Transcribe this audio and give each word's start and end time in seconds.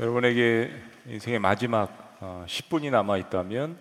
여러분에게 0.00 0.70
인생의 1.06 1.38
마지막 1.38 2.18
10분이 2.20 2.90
남아 2.90 3.18
있다면 3.18 3.76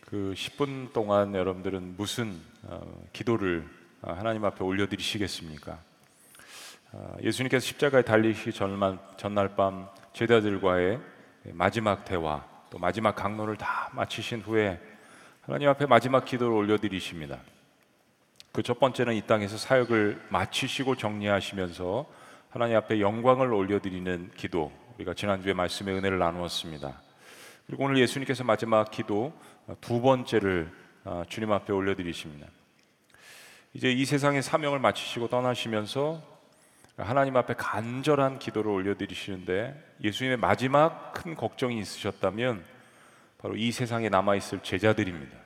그 0.00 0.34
10분 0.36 0.92
동안 0.92 1.34
여러분들은 1.34 1.94
무슨 1.96 2.40
어, 2.64 2.82
기도를 3.12 3.64
어, 4.02 4.12
하나님 4.12 4.44
앞에 4.44 4.64
올려드리시겠습니까? 4.64 5.78
어, 6.92 7.16
예수님께서 7.22 7.64
십자가에 7.64 8.02
달리시기 8.02 8.52
전날 8.52 9.56
밤 9.56 9.88
제자들과의 10.12 10.98
마지막 11.52 12.04
대화 12.04 12.44
또 12.70 12.78
마지막 12.78 13.14
강론을 13.14 13.56
다 13.56 13.90
마치신 13.92 14.40
후에 14.40 14.80
하나님 15.42 15.68
앞에 15.68 15.86
마지막 15.86 16.24
기도를 16.24 16.52
올려드리십니다. 16.52 17.38
그 18.52 18.62
첫 18.62 18.78
번째는 18.78 19.14
이 19.14 19.22
땅에서 19.22 19.56
사역을 19.56 20.26
마치시고 20.30 20.96
정리하시면서 20.96 22.06
하나님 22.50 22.76
앞에 22.76 23.00
영광을 23.00 23.52
올려드리는 23.52 24.30
기도 24.36 24.70
우리가 24.96 25.14
지난주에 25.14 25.52
말씀의 25.54 25.96
은혜를 25.96 26.18
나누었습니다. 26.18 27.00
그리고 27.66 27.84
오늘 27.84 27.98
예수님께서 27.98 28.44
마지막 28.44 28.90
기도 28.90 29.32
두 29.80 30.00
번째를 30.00 30.70
어, 31.04 31.22
주님 31.28 31.52
앞에 31.52 31.72
올려드리십니다. 31.72 32.46
이제 33.72 33.90
이 33.90 34.04
세상의 34.04 34.42
사명을 34.42 34.78
마치시고 34.78 35.28
떠나시면서 35.28 36.22
하나님 36.96 37.36
앞에 37.36 37.54
간절한 37.54 38.38
기도를 38.38 38.70
올려드리시는데 38.70 39.96
예수님의 40.02 40.36
마지막 40.36 41.12
큰 41.12 41.34
걱정이 41.34 41.78
있으셨다면 41.78 42.64
바로 43.38 43.56
이 43.56 43.72
세상에 43.72 44.08
남아있을 44.08 44.60
제자들입니다. 44.62 45.36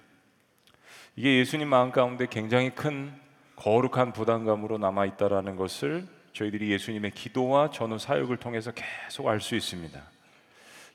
이게 1.17 1.39
예수님 1.39 1.69
마음 1.69 1.91
가운데 1.91 2.27
굉장히 2.29 2.71
큰 2.71 3.13
거룩한 3.57 4.13
부담감으로 4.13 4.79
남아있다라는 4.79 5.57
것을 5.57 6.07
저희들이 6.39 6.71
예수님의 6.71 7.11
기도와 7.13 7.71
전후 7.71 7.99
사역을 7.99 8.37
통해서 8.37 8.71
계속 8.73 9.27
알 9.27 9.41
수 9.41 9.57
있습니다. 9.57 10.01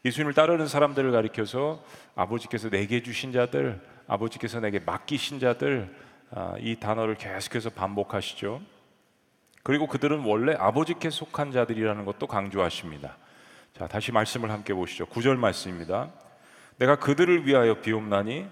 예수님을 0.05 0.33
따르는 0.33 0.67
사람들을 0.67 1.11
가리켜서 1.11 1.83
아버지께서 2.15 2.69
내게 2.69 3.03
주신 3.03 3.33
자들, 3.33 3.81
아버지께서 4.07 4.61
내게 4.61 4.79
맡기신 4.79 5.39
자들 5.39 5.93
아, 6.31 6.55
이 6.59 6.77
단어를 6.77 7.15
계속해서 7.15 7.71
반복하시죠. 7.71 8.61
그리고 9.63 9.87
그들은 9.87 10.23
원래 10.25 10.55
아버지께 10.57 11.09
속한 11.09 11.51
자들이라는 11.51 12.05
것도 12.05 12.25
강조하십니다. 12.27 13.17
자, 13.77 13.87
다시 13.87 14.11
말씀을 14.11 14.49
함께 14.49 14.73
보시죠. 14.73 15.05
구절 15.07 15.35
말씀입니다. 15.35 16.09
내가 16.77 16.95
그들을 16.95 17.45
위하여 17.45 17.81
비옵나니 17.81 18.47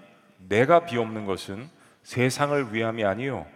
내가 0.48 0.84
비옵는 0.84 1.24
것은 1.24 1.68
세상을 2.02 2.74
위함이 2.74 3.04
아니요 3.04 3.46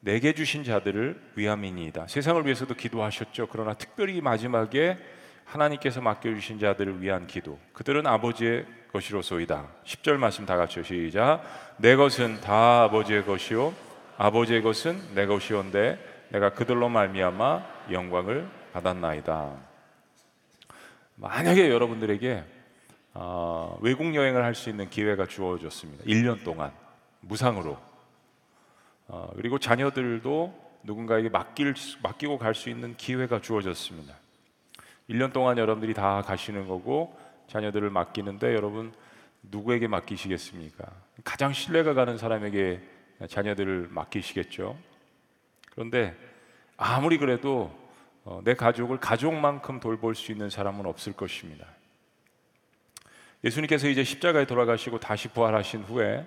내게 0.00 0.32
주신 0.32 0.64
자들을 0.64 1.20
위함이니이다. 1.36 2.06
세상을 2.08 2.44
위해서도 2.44 2.74
기도하셨죠. 2.74 3.48
그러나 3.50 3.74
특별히 3.74 4.20
마지막에 4.20 4.96
하나님께서 5.44 6.00
맡겨주신 6.00 6.58
자들을 6.58 7.02
위한 7.02 7.26
기도. 7.26 7.58
그들은 7.72 8.06
아버지의 8.06 8.66
것이로소이다. 8.92 9.68
10절 9.84 10.16
말씀 10.16 10.46
다 10.46 10.56
같이 10.56 10.82
시작. 10.82 11.42
내 11.76 11.96
것은 11.96 12.40
다 12.40 12.84
아버지의 12.84 13.24
것이요 13.26 13.74
아버지의 14.16 14.62
것은 14.62 15.14
내 15.14 15.26
것이온데 15.26 15.98
내가 16.30 16.50
그들로 16.50 16.88
말미암아 16.88 17.90
영광을 17.90 18.48
받았나이다. 18.72 19.50
만약에 21.16 21.68
여러분들에게 21.70 22.44
어, 23.12 23.76
외국 23.82 24.14
여행을 24.14 24.44
할 24.44 24.54
수 24.54 24.70
있는 24.70 24.88
기회가 24.88 25.26
주어졌습니다. 25.26 26.04
1년 26.04 26.44
동안 26.44 26.70
무상으로 27.20 27.89
어, 29.12 29.28
그리고 29.34 29.58
자녀들도 29.58 30.70
누군가에게 30.84 31.28
맡길, 31.30 31.74
맡기고 32.00 32.38
갈 32.38 32.54
수 32.54 32.70
있는 32.70 32.96
기회가 32.96 33.40
주어졌습니다. 33.40 34.14
1년 35.08 35.32
동안 35.32 35.58
여러분들이 35.58 35.94
다 35.94 36.22
가시는 36.22 36.68
거고 36.68 37.18
자녀들을 37.48 37.90
맡기는데 37.90 38.54
여러분 38.54 38.92
누구에게 39.42 39.88
맡기시겠습니까? 39.88 40.86
가장 41.24 41.52
신뢰가 41.52 41.94
가는 41.94 42.16
사람에게 42.18 42.80
자녀들을 43.28 43.88
맡기시겠죠. 43.90 44.78
그런데 45.72 46.16
아무리 46.76 47.18
그래도 47.18 47.76
어, 48.24 48.40
내 48.44 48.54
가족을 48.54 49.00
가족만큼 49.00 49.80
돌볼 49.80 50.14
수 50.14 50.30
있는 50.30 50.50
사람은 50.50 50.86
없을 50.86 51.14
것입니다. 51.14 51.66
예수님께서 53.42 53.88
이제 53.88 54.04
십자가에 54.04 54.46
돌아가시고 54.46 55.00
다시 55.00 55.28
부활하신 55.28 55.82
후에 55.82 56.26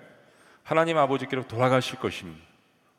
하나님 0.62 0.98
아버지께로 0.98 1.46
돌아가실 1.48 1.98
것입니다. 1.98 2.53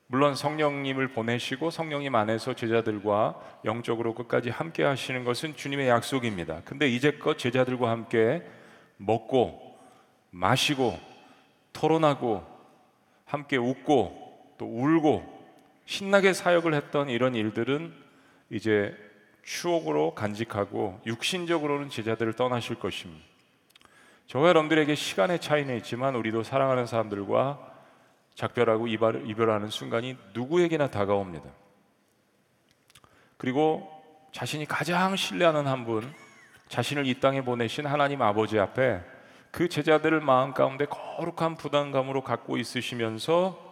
물론 0.07 0.35
성령님을 0.35 1.09
보내시고 1.09 1.71
성령님 1.71 2.13
안에서 2.13 2.53
제자들과 2.53 3.39
영적으로 3.65 4.13
끝까지 4.13 4.49
함께 4.49 4.83
하시는 4.83 5.23
것은 5.23 5.55
주님의 5.55 5.87
약속입니다. 5.89 6.61
근데 6.63 6.87
이제껏 6.87 7.37
제자들과 7.37 7.89
함께 7.89 8.43
먹고 8.97 9.75
마시고 10.29 10.99
토론하고 11.73 12.45
함께 13.25 13.57
웃고 13.57 14.53
또 14.57 14.65
울고 14.65 15.35
신나게 15.85 16.33
사역을 16.33 16.73
했던 16.75 17.09
이런 17.09 17.33
일들은 17.33 17.93
이제 18.51 18.95
추억으로 19.43 20.13
간직하고 20.13 21.01
육신적으로는 21.05 21.89
제자들을 21.89 22.33
떠나실 22.33 22.75
것입니다. 22.75 23.23
저와 24.27 24.49
여러분들에게 24.49 24.93
시간의 24.95 25.39
차이는 25.39 25.77
있지만 25.77 26.15
우리도 26.15 26.43
사랑하는 26.43 26.85
사람들과 26.87 27.74
작별하고 28.35 28.87
이별하는 28.87 29.69
순간이 29.69 30.17
누구에게나 30.33 30.91
다가옵니다. 30.91 31.49
그리고 33.37 33.89
자신이 34.31 34.65
가장 34.65 35.15
신뢰하는 35.15 35.67
한 35.67 35.85
분, 35.85 36.13
자신을 36.67 37.05
이 37.07 37.19
땅에 37.19 37.41
보내신 37.41 37.85
하나님 37.85 38.21
아버지 38.21 38.59
앞에 38.59 39.01
그 39.51 39.69
제자들을 39.69 40.19
마음 40.19 40.53
가운데 40.53 40.85
거룩한 40.85 41.55
부담감으로 41.55 42.21
갖고 42.23 42.57
있으시면서 42.57 43.63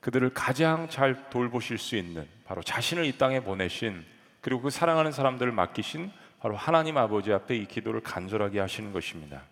그들을 0.00 0.32
가장 0.32 0.88
잘 0.88 1.28
돌보실 1.28 1.76
수 1.78 1.96
있는 1.96 2.26
바로 2.46 2.62
자신을 2.62 3.04
이 3.04 3.18
땅에 3.18 3.40
보내신 3.40 4.04
그리고 4.40 4.62
그 4.62 4.70
사랑하는 4.70 5.12
사람들을 5.12 5.52
맡기신 5.52 6.10
바로 6.40 6.56
하나님 6.56 6.96
아버지 6.96 7.32
앞에 7.32 7.56
이 7.56 7.66
기도를 7.66 8.00
간절하게 8.00 8.58
하시는 8.58 8.92
것입니다. 8.92 9.42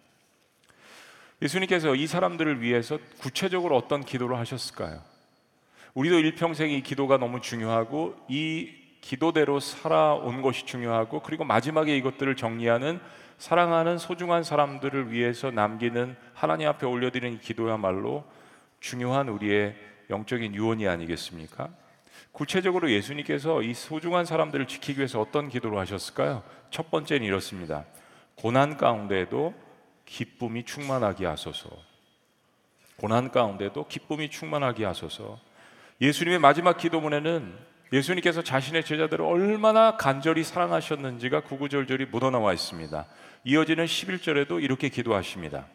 예수님께서 1.42 1.94
이 1.94 2.06
사람들을 2.06 2.60
위해서 2.60 2.98
구체적으로 3.18 3.76
어떤 3.76 4.04
기도를 4.04 4.36
하셨을까요? 4.38 5.00
우리도 5.94 6.18
일평생 6.18 6.70
이 6.70 6.82
기도가 6.82 7.16
너무 7.16 7.40
중요하고 7.40 8.16
이 8.28 8.70
기도대로 9.00 9.60
살아온 9.60 10.42
것이 10.42 10.66
중요하고 10.66 11.20
그리고 11.22 11.44
마지막에 11.44 11.96
이것들을 11.96 12.36
정리하는 12.36 13.00
사랑하는 13.38 13.96
소중한 13.96 14.44
사람들을 14.44 15.12
위해서 15.12 15.50
남기는 15.50 16.14
하나님 16.34 16.68
앞에 16.68 16.86
올려드리는 16.86 17.40
기도야말로 17.40 18.24
중요한 18.80 19.28
우리의 19.30 19.74
영적인 20.10 20.54
유언이 20.54 20.86
아니겠습니까? 20.86 21.70
구체적으로 22.32 22.90
예수님께서 22.90 23.62
이 23.62 23.72
소중한 23.72 24.26
사람들을 24.26 24.66
지키기 24.66 24.98
위해서 24.98 25.20
어떤 25.20 25.48
기도를 25.48 25.78
하셨을까요? 25.78 26.42
첫 26.70 26.90
번째는 26.90 27.26
이렇습니다. 27.26 27.86
고난 28.34 28.76
가운데에도 28.76 29.54
기쁨이 30.10 30.64
충만하게 30.64 31.24
하소서. 31.24 31.70
고난 32.96 33.30
가운데도 33.30 33.86
기쁨이 33.86 34.28
충만하게 34.28 34.84
하소서. 34.84 35.38
예수님의 36.00 36.40
마지막 36.40 36.76
기도문에는 36.76 37.54
예수님께서 37.92 38.42
자신의 38.42 38.84
제자들을 38.84 39.24
얼마나 39.24 39.96
간절히 39.96 40.44
사랑하셨는지가 40.44 41.42
구구절절히 41.42 42.06
묻어나와 42.06 42.52
있습니다. 42.52 43.06
이어지는 43.44 43.84
11절에도 43.84 44.62
이렇게 44.62 44.88
기도하십니다. 44.88 45.66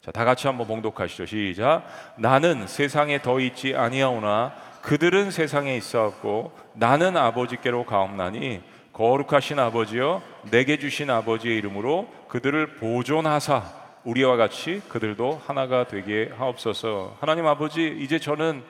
자, 0.00 0.10
다 0.10 0.24
같이 0.24 0.46
한번 0.46 0.66
봉독하시죠. 0.66 1.26
시작. 1.26 1.84
나는 2.16 2.66
세상에 2.66 3.22
더 3.22 3.38
있지 3.40 3.74
아니하오나 3.76 4.54
그들은 4.82 5.30
세상에 5.30 5.76
있어왔고 5.76 6.52
나는 6.74 7.16
아버지께로 7.16 7.84
가옵나니 7.84 8.62
거룩하신 8.92 9.58
아버지여 9.58 10.22
내게 10.50 10.78
주신 10.78 11.10
아버지의 11.10 11.56
이름으로 11.58 12.08
그들을 12.28 12.76
보존하사 12.76 13.83
우리와 14.04 14.36
같이 14.36 14.82
그들도 14.88 15.40
하나가 15.46 15.86
되게 15.86 16.30
하옵소서. 16.36 17.16
하나님 17.20 17.46
아버지 17.46 17.96
이제 18.00 18.18
저는 18.18 18.62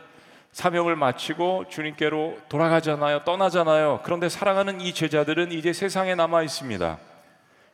사명을 0.53 0.95
마치고 0.95 1.65
주님께로 1.69 2.39
돌아가잖아요. 2.49 3.25
떠나잖아요. 3.25 4.03
그런데 4.05 4.29
사랑하는 4.29 4.81
이 4.81 4.95
제자들은 4.95 5.51
이제 5.51 5.73
세상에 5.73 6.15
남아 6.15 6.45
있습니다. 6.45 6.99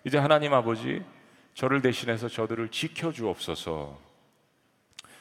이제 0.05 0.17
하나님 0.17 0.55
아버지 0.55 1.03
저를 1.53 1.83
대신해서 1.83 2.29
저들을 2.29 2.71
지켜 2.71 3.13
주옵소서. 3.13 3.99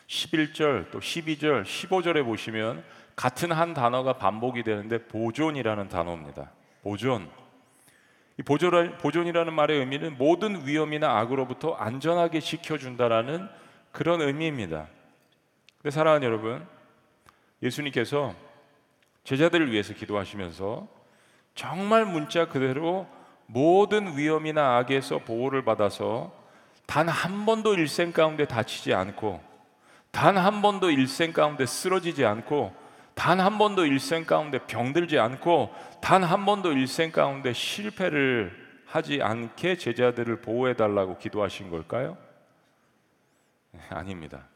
11절 0.08 0.92
또 0.92 1.00
12절 1.00 1.66
15절에 1.66 2.24
보시면 2.24 2.84
같은 3.18 3.52
한 3.52 3.74
단어가 3.74 4.14
반복이 4.14 4.64
되는데 4.64 4.98
보존이라는 4.98 5.90
단어입니다. 5.90 6.52
보존. 6.82 7.30
보존이라는 8.44 9.54
말의 9.54 9.80
의미는 9.80 10.18
모든 10.18 10.66
위험이나 10.66 11.18
악으로부터 11.20 11.74
안전하게 11.74 12.40
지켜준다라는 12.40 13.48
그런 13.92 14.22
의미입니다. 14.22 14.88
근데 15.82 15.92
사랑하는 15.92 16.26
여러분, 16.26 16.66
예수님께서 17.62 18.34
제자들을 19.24 19.72
위해서 19.72 19.94
기도하시면서 19.94 20.88
정말 21.56 22.06
문자 22.06 22.48
그대로 22.48 23.08
모든 23.46 24.18
위험이나 24.18 24.78
악에서 24.78 25.20
보호를 25.20 25.64
받아서 25.66 26.32
단 26.86 27.10
한 27.10 27.46
번도 27.46 27.74
일생 27.76 28.12
가운데 28.12 28.46
다치지 28.46 28.94
않고 28.94 29.42
단 30.12 30.38
한 30.38 30.62
번도 30.62 30.90
일생 30.92 31.34
가운데 31.34 31.66
쓰러지지 31.66 32.26
않고 32.26 32.74
단 33.20 33.42
한 33.42 33.58
번도 33.58 33.86
일생 33.86 34.24
가운데 34.26 34.60
병들지 34.60 35.20
않고 35.20 35.76
단 36.02 36.24
한 36.24 36.46
번도 36.46 36.72
일생 36.72 37.12
가운데 37.12 37.52
실패를 37.52 38.56
하지 38.86 39.22
않게 39.22 39.76
제자들을 39.76 40.40
보호해 40.42 40.74
달라고 40.76 41.18
기도하신 41.18 41.70
걸까요? 41.70 42.18
네, 43.72 43.82
아닙니다. 43.90 44.48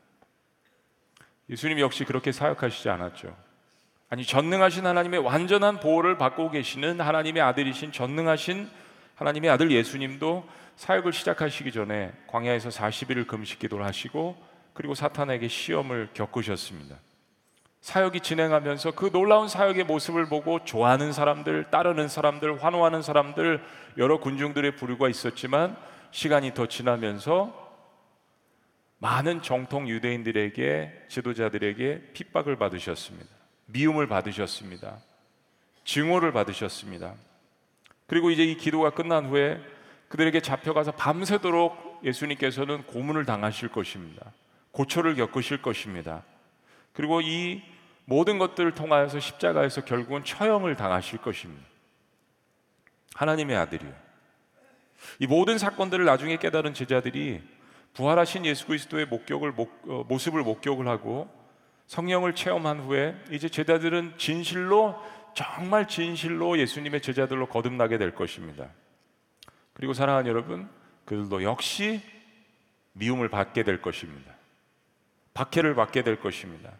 예수님 1.49 1.77
역시 1.79 2.05
그렇게 2.05 2.31
사역하시지 2.31 2.89
않았죠. 2.89 3.35
아니 4.09 4.23
전능하신 4.25 4.85
하나님의 4.85 5.19
완전한 5.19 5.81
보호를 5.81 6.17
받고 6.17 6.51
계시는 6.51 7.01
하나님의 7.01 7.41
아들이신 7.41 7.91
전능하신 7.91 8.69
하나님의 9.15 9.49
아들 9.49 9.71
예수님도 9.71 10.47
사역을 10.77 11.11
시작하시기 11.11 11.71
전에 11.73 12.13
광야에서 12.27 12.69
40일을 12.69 13.27
금식 13.27 13.59
기도를 13.59 13.85
하시고 13.85 14.37
그리고 14.73 14.95
사탄에게 14.95 15.49
시험을 15.49 16.11
겪으셨습니다. 16.13 16.95
사역이 17.83 18.21
진행하면서 18.21 18.91
그 18.91 19.11
놀라운 19.11 19.49
사역의 19.49 19.83
모습을 19.83 20.27
보고 20.27 20.63
좋아하는 20.63 21.11
사람들, 21.11 21.69
따르는 21.69 22.07
사람들, 22.07 22.63
환호하는 22.63 23.01
사람들 23.01 23.61
여러 23.97 24.21
군중들의 24.21 24.77
부류가 24.77 25.09
있었지만 25.09 25.75
시간이 26.11 26.53
더 26.53 26.65
지나면서 26.65 27.61
많은 28.99 29.41
정통 29.41 29.89
유대인들에게 29.89 31.07
지도자들에게 31.09 32.13
핍박을 32.13 32.55
받으셨습니다. 32.55 33.29
미움을 33.65 34.07
받으셨습니다. 34.07 34.99
증오를 35.83 36.31
받으셨습니다. 36.31 37.15
그리고 38.07 38.31
이제 38.31 38.45
이 38.45 38.55
기도가 38.55 38.91
끝난 38.91 39.25
후에 39.25 39.59
그들에게 40.07 40.39
잡혀가서 40.39 40.93
밤새도록 40.93 41.99
예수님께서는 42.05 42.83
고문을 42.83 43.25
당하실 43.25 43.73
것입니다. 43.73 44.31
고초를 44.71 45.15
겪으실 45.15 45.61
것입니다. 45.61 46.23
그리고 46.93 47.19
이 47.19 47.72
모든 48.05 48.37
것들을 48.37 48.73
통하여서 48.73 49.19
십자가에서 49.19 49.85
결국은 49.85 50.23
처형을 50.23 50.75
당하실 50.75 51.19
것입니다. 51.19 51.63
하나님의 53.15 53.55
아들이요. 53.55 53.93
이 55.19 55.27
모든 55.27 55.57
사건들을 55.57 56.05
나중에 56.05 56.37
깨달은 56.37 56.73
제자들이 56.73 57.41
부활하신 57.93 58.45
예수 58.45 58.65
그리스도의 58.67 59.05
목격을 59.05 59.51
목, 59.51 59.71
어, 59.87 60.05
모습을 60.07 60.41
목격을 60.41 60.87
하고 60.87 61.29
성령을 61.87 62.33
체험한 62.33 62.79
후에 62.79 63.15
이제 63.29 63.47
제자들은 63.49 64.17
진실로 64.17 64.99
정말 65.35 65.87
진실로 65.87 66.57
예수님의 66.57 67.01
제자들로 67.01 67.47
거듭나게 67.47 67.97
될 67.97 68.15
것입니다. 68.15 68.69
그리고 69.73 69.93
사랑하는 69.93 70.29
여러분, 70.29 70.69
그들도 71.05 71.43
역시 71.43 72.01
미움을 72.93 73.29
받게 73.29 73.63
될 73.63 73.81
것입니다. 73.81 74.33
박해를 75.33 75.75
받게 75.75 76.03
될 76.03 76.19
것입니다. 76.19 76.71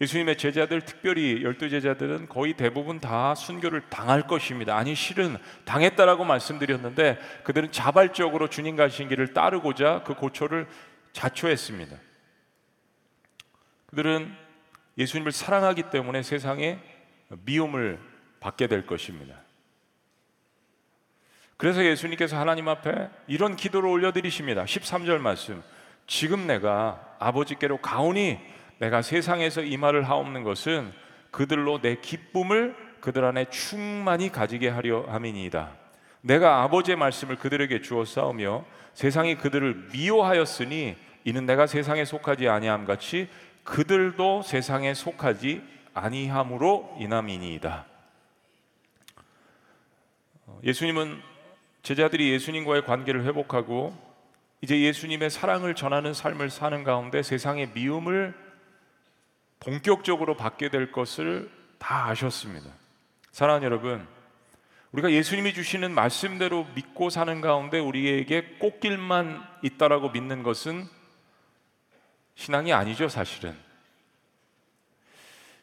예수님의 0.00 0.36
제자들, 0.36 0.82
특별히 0.82 1.42
열두 1.42 1.70
제자들은 1.70 2.28
거의 2.28 2.52
대부분 2.52 3.00
다 3.00 3.34
순교를 3.34 3.88
당할 3.88 4.26
것입니다. 4.26 4.76
아니, 4.76 4.94
실은 4.94 5.38
당했다라고 5.64 6.24
말씀드렸는데 6.24 7.18
그들은 7.44 7.72
자발적으로 7.72 8.48
주님 8.48 8.76
가신 8.76 9.08
길을 9.08 9.32
따르고자 9.32 10.02
그 10.04 10.14
고초를 10.14 10.66
자초했습니다. 11.12 11.96
그들은 13.86 14.34
예수님을 14.98 15.32
사랑하기 15.32 15.84
때문에 15.84 16.22
세상에 16.22 16.78
미움을 17.44 17.98
받게 18.40 18.66
될 18.66 18.86
것입니다. 18.86 19.36
그래서 21.56 21.82
예수님께서 21.82 22.38
하나님 22.38 22.68
앞에 22.68 23.08
이런 23.26 23.56
기도를 23.56 23.88
올려드리십니다. 23.88 24.64
13절 24.64 25.18
말씀. 25.18 25.62
지금 26.06 26.46
내가 26.46 27.16
아버지께로 27.18 27.78
가오니 27.78 28.38
내가 28.78 29.02
세상에서 29.02 29.62
이 29.62 29.76
말을 29.76 30.08
하옵는 30.08 30.42
것은 30.42 30.92
그들로 31.30 31.80
내 31.80 31.96
기쁨을 31.96 32.76
그들 33.00 33.24
안에 33.24 33.46
충만히 33.50 34.30
가지게 34.30 34.68
하려 34.68 35.06
함이니이다. 35.08 35.70
내가 36.22 36.62
아버지의 36.62 36.96
말씀을 36.96 37.36
그들에게 37.36 37.80
싸우며 38.04 38.64
세상이 38.94 39.36
그들을 39.36 39.90
미워하였으니 39.92 40.96
이는 41.24 41.46
내가 41.46 41.66
세상에 41.66 42.04
속하지 42.04 42.48
아니함 42.48 42.84
같이 42.84 43.28
그들도 43.64 44.42
세상에 44.42 44.94
속하지 44.94 45.62
아니함으로 45.92 46.96
인함이니이다. 47.00 47.86
어, 50.46 50.60
예수님은 50.62 51.20
제자들이 51.82 52.30
예수님과의 52.32 52.84
관계를 52.84 53.24
회복하고 53.24 53.96
이제 54.60 54.80
예수님의 54.80 55.30
사랑을 55.30 55.74
전하는 55.74 56.12
삶을 56.14 56.50
사는 56.50 56.82
가운데 56.84 57.22
세상의 57.22 57.70
미움을 57.74 58.34
본격적으로 59.60 60.36
받게 60.36 60.70
될 60.70 60.92
것을 60.92 61.50
다 61.78 62.08
아셨습니다. 62.08 62.70
사랑하는 63.32 63.64
여러분, 63.64 64.06
우리가 64.92 65.10
예수님이 65.10 65.52
주시는 65.52 65.92
말씀대로 65.92 66.66
믿고 66.74 67.10
사는 67.10 67.40
가운데 67.40 67.78
우리에게 67.78 68.56
꽃길만 68.58 69.46
있다라고 69.62 70.10
믿는 70.10 70.42
것은 70.42 70.86
신앙이 72.34 72.72
아니죠, 72.72 73.08
사실은. 73.08 73.54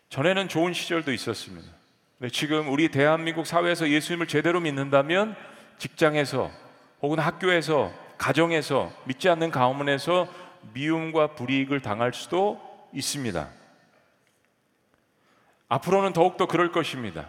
전에는 0.10 0.48
좋은 0.48 0.74
시절도 0.74 1.12
있었습니다. 1.14 1.68
근데 2.20 2.32
지금 2.32 2.72
우리 2.72 2.90
대한민국 2.90 3.48
사회에서 3.48 3.90
예수님을 3.90 4.28
제대로 4.28 4.60
믿는다면 4.60 5.36
직장에서 5.80 6.52
혹은 7.02 7.20
학교에서 7.20 7.92
가정에서 8.18 8.94
믿지 9.06 9.30
않는 9.30 9.52
가문에서 9.52 10.28
미움과 10.74 11.36
불이익을 11.36 11.82
당할 11.82 12.14
수도 12.14 12.62
있습니다. 12.94 13.50
앞으로는 15.70 16.14
더욱더 16.14 16.46
그럴 16.46 16.72
것입니다. 16.72 17.28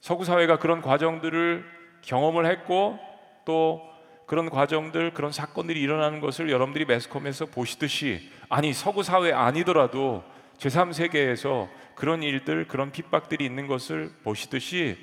서구 0.00 0.24
사회가 0.24 0.58
그런 0.58 0.80
과정들을 0.80 1.64
경험을 2.02 2.46
했고 2.46 2.98
또 3.44 3.82
그런 4.26 4.50
과정들, 4.50 5.14
그런 5.14 5.32
사건들이 5.32 5.80
일어나는 5.80 6.20
것을 6.20 6.50
여러분들이 6.50 6.84
매스컴에서 6.84 7.46
보시듯이 7.46 8.30
아니 8.48 8.72
서구 8.72 9.02
사회 9.02 9.32
아니더라도 9.32 10.22
제3세계에서 10.58 11.68
그런 11.94 12.22
일들, 12.22 12.68
그런 12.68 12.92
핍박들이 12.92 13.44
있는 13.44 13.66
것을 13.66 14.12
보시듯이 14.22 14.96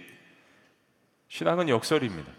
신앙은 1.27 1.69
역설입니다. 1.69 2.31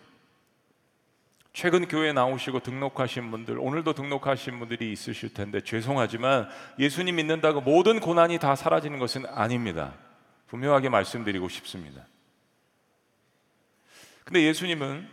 최근 1.57 1.89
교회 1.89 2.13
나오시고 2.13 2.61
등록하신 2.61 3.31
분들, 3.31 3.59
오늘도 3.59 3.95
등록하신 3.95 4.59
분들이 4.59 4.93
있으실 4.93 5.33
텐데 5.33 5.63
죄송하지만 5.63 6.51
예수님 6.79 7.17
믿는다고 7.17 7.63
모든 7.63 7.99
고난이 7.99 8.39
다 8.39 8.55
사라지는 8.55 8.99
것은 8.99 9.25
아닙니다. 9.25 9.95
분명하게 10.49 10.91
말씀드리고 10.91 11.49
싶습니다. 11.49 12.07
근데 14.25 14.43
예수님은 14.43 15.09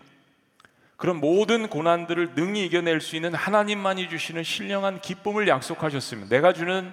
그런 0.98 1.22
모든 1.22 1.70
고난들을 1.70 2.36
능히 2.36 2.66
이겨낼 2.66 3.00
수 3.00 3.16
있는 3.16 3.34
하나님만이 3.34 4.10
주시는 4.10 4.44
신령한 4.44 5.00
기쁨을 5.00 5.48
약속하셨습니다. 5.48 6.28
내가 6.28 6.52
주는 6.52 6.92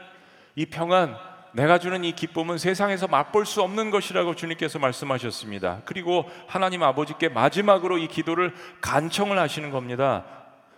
이 0.55 0.67
평안, 0.67 1.17
내가 1.53 1.79
주는 1.79 2.05
이 2.05 2.13
기쁨은 2.13 2.59
세상에서 2.59 3.09
맛볼 3.09 3.47
수 3.47 3.63
없는 3.63 3.91
것이라고 3.91 4.35
주님께서 4.35 4.79
말씀하셨습니다. 4.79 5.83
그리고 5.85 6.31
하나님 6.47 6.83
아버지께 6.83 7.29
마지막으로 7.29 7.99
이 7.99 8.07
기도를 8.07 8.55
간청을 8.81 9.39
하시는 9.39 9.71
겁니다. 9.71 10.25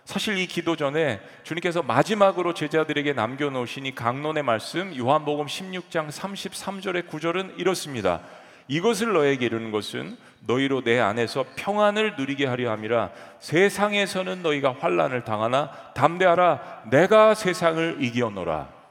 사실 0.05 0.37
이 0.37 0.47
기도 0.47 0.75
전에 0.75 1.21
주님께서 1.43 1.81
마지막으로 1.81 2.53
제자들에게 2.53 3.13
남겨놓으신 3.13 3.85
이 3.85 3.95
강론의 3.95 4.43
말씀 4.43 4.95
요한복음 4.97 5.45
16장 5.45 6.09
33절의 6.09 7.07
구절은 7.07 7.55
이렇습니다. 7.57 8.19
이것을 8.67 9.13
너에게 9.13 9.45
이르는 9.45 9.71
것은 9.71 10.17
너희로 10.45 10.83
내 10.83 10.99
안에서 10.99 11.45
평안을 11.55 12.15
누리게 12.17 12.45
하려 12.45 12.71
함이라 12.71 13.11
세상에서는 13.39 14.41
너희가 14.41 14.75
환란을 14.79 15.23
당하나 15.23 15.71
담대하라 15.93 16.83
내가 16.91 17.33
세상을 17.33 17.97
이기었노라 18.01 18.82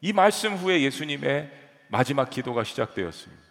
이 0.00 0.12
말씀 0.12 0.54
후에 0.54 0.82
예수님의 0.82 1.50
마지막 1.88 2.30
기도가 2.30 2.64
시작되었습니다. 2.64 3.42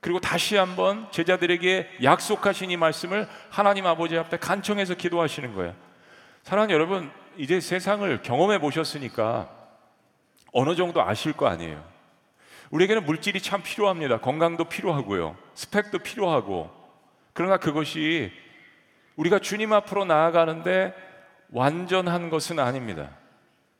그리고 0.00 0.20
다시 0.20 0.56
한번 0.56 1.10
제자들에게 1.10 1.98
약속하신 2.02 2.70
이 2.70 2.76
말씀을 2.76 3.26
하나님 3.48 3.86
아버지 3.86 4.18
앞에 4.18 4.36
간청해서 4.36 4.94
기도하시는 4.94 5.54
거예요. 5.54 5.74
사랑하는 6.42 6.74
여러분, 6.74 7.10
이제 7.38 7.58
세상을 7.58 8.22
경험해 8.22 8.58
보셨으니까 8.58 9.50
어느 10.52 10.76
정도 10.76 11.02
아실 11.02 11.32
거 11.32 11.46
아니에요. 11.46 11.82
우리에게는 12.70 13.06
물질이 13.06 13.40
참 13.40 13.62
필요합니다. 13.62 14.20
건강도 14.20 14.64
필요하고요. 14.64 15.36
스펙도 15.54 16.00
필요하고. 16.00 16.70
그러나 17.32 17.56
그것이 17.56 18.30
우리가 19.16 19.38
주님 19.38 19.72
앞으로 19.72 20.04
나아가는데 20.04 20.94
완전한 21.50 22.30
것은 22.30 22.58
아닙니다. 22.58 23.10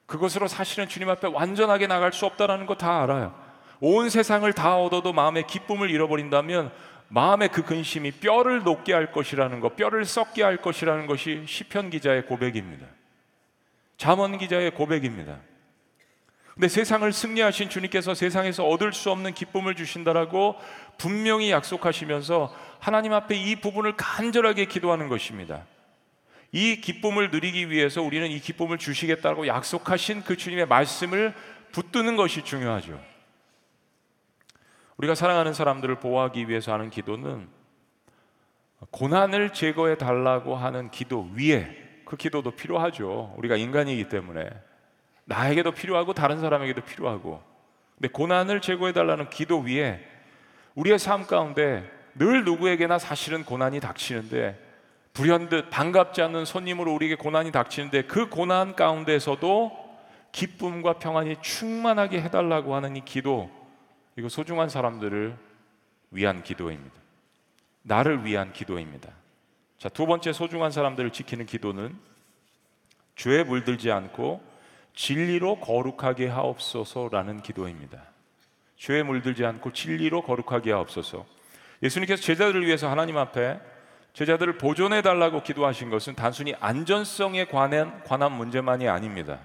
그것으로 0.06 0.48
사실은 0.48 0.88
주님 0.88 1.08
앞에 1.08 1.28
완전하게 1.28 1.86
나갈 1.86 2.12
수 2.12 2.26
없다라는 2.26 2.66
거 2.66 2.74
다 2.74 3.02
알아요. 3.02 3.34
온 3.80 4.08
세상을 4.10 4.50
다 4.52 4.78
얻어도 4.78 5.12
마음의 5.12 5.46
기쁨을 5.46 5.90
잃어버린다면 5.90 6.72
마음의 7.08 7.48
그 7.50 7.62
근심이 7.62 8.12
뼈를 8.12 8.62
녹게 8.62 8.92
할 8.92 9.12
것이라는 9.12 9.60
것, 9.60 9.76
뼈를 9.76 10.04
썩게 10.04 10.42
할 10.42 10.56
것이라는 10.56 11.06
것이 11.06 11.44
시편 11.46 11.90
기자의 11.90 12.26
고백입니다. 12.26 12.86
잠언 13.96 14.38
기자의 14.38 14.72
고백입니다. 14.72 15.38
근데 16.54 16.68
세상을 16.68 17.12
승리하신 17.12 17.68
주님께서 17.68 18.14
세상에서 18.14 18.64
얻을 18.66 18.92
수 18.92 19.10
없는 19.10 19.34
기쁨을 19.34 19.74
주신다라고 19.74 20.56
분명히 20.98 21.50
약속하시면서 21.50 22.54
하나님 22.78 23.12
앞에 23.12 23.34
이 23.34 23.56
부분을 23.56 23.96
간절하게 23.96 24.66
기도하는 24.66 25.08
것입니다. 25.08 25.66
이 26.54 26.80
기쁨을 26.80 27.32
누리기 27.32 27.68
위해서 27.68 28.00
우리는 28.00 28.30
이 28.30 28.38
기쁨을 28.38 28.78
주시겠다고 28.78 29.48
약속하신 29.48 30.22
그 30.22 30.36
주님의 30.36 30.66
말씀을 30.66 31.34
붙드는 31.72 32.14
것이 32.16 32.44
중요하죠. 32.44 33.02
우리가 34.96 35.16
사랑하는 35.16 35.52
사람들을 35.52 35.96
보호하기 35.96 36.48
위해서 36.48 36.72
하는 36.72 36.90
기도는 36.90 37.48
고난을 38.92 39.52
제거해 39.52 39.98
달라고 39.98 40.54
하는 40.54 40.92
기도 40.92 41.28
위에 41.34 41.76
그 42.04 42.16
기도도 42.16 42.52
필요하죠. 42.52 43.34
우리가 43.36 43.56
인간이기 43.56 44.08
때문에 44.08 44.48
나에게도 45.24 45.72
필요하고 45.72 46.14
다른 46.14 46.38
사람에게도 46.38 46.82
필요하고. 46.82 47.42
근데 47.96 48.06
고난을 48.12 48.60
제거해 48.60 48.92
달라는 48.92 49.28
기도 49.28 49.58
위에 49.58 50.06
우리의 50.76 51.00
삶 51.00 51.26
가운데 51.26 51.90
늘 52.14 52.44
누구에게나 52.44 53.00
사실은 53.00 53.44
고난이 53.44 53.80
닥치는데 53.80 54.63
불현듯 55.14 55.70
반갑지 55.70 56.22
않는 56.22 56.44
손님으로 56.44 56.92
우리에게 56.92 57.14
고난이 57.14 57.52
닥치는데 57.52 58.02
그 58.02 58.28
고난 58.28 58.74
가운데서도 58.74 59.72
기쁨과 60.32 60.94
평안이 60.94 61.36
충만하게 61.40 62.20
해달라고 62.20 62.74
하는 62.74 62.96
이 62.96 63.04
기도 63.04 63.48
이거 64.16 64.28
소중한 64.28 64.68
사람들을 64.68 65.36
위한 66.10 66.42
기도입니다. 66.42 66.94
나를 67.82 68.24
위한 68.24 68.52
기도입니다. 68.52 69.10
자, 69.78 69.88
두 69.88 70.06
번째 70.06 70.32
소중한 70.32 70.72
사람들을 70.72 71.10
지키는 71.10 71.46
기도는 71.46 71.96
죄에 73.14 73.44
물들지 73.44 73.92
않고 73.92 74.42
진리로 74.94 75.60
거룩하게 75.60 76.26
하옵소서라는 76.26 77.42
기도입니다. 77.42 78.02
죄에 78.78 79.04
물들지 79.04 79.44
않고 79.44 79.72
진리로 79.72 80.22
거룩하게 80.22 80.72
하옵소서. 80.72 81.24
예수님께서 81.84 82.20
제자들을 82.20 82.66
위해서 82.66 82.90
하나님 82.90 83.16
앞에 83.16 83.60
제자들을 84.14 84.58
보존해 84.58 85.02
달라고 85.02 85.42
기도하신 85.42 85.90
것은 85.90 86.14
단순히 86.14 86.54
안전성에 86.60 87.46
관한, 87.46 88.02
관한 88.04 88.32
문제만이 88.32 88.88
아닙니다. 88.88 89.40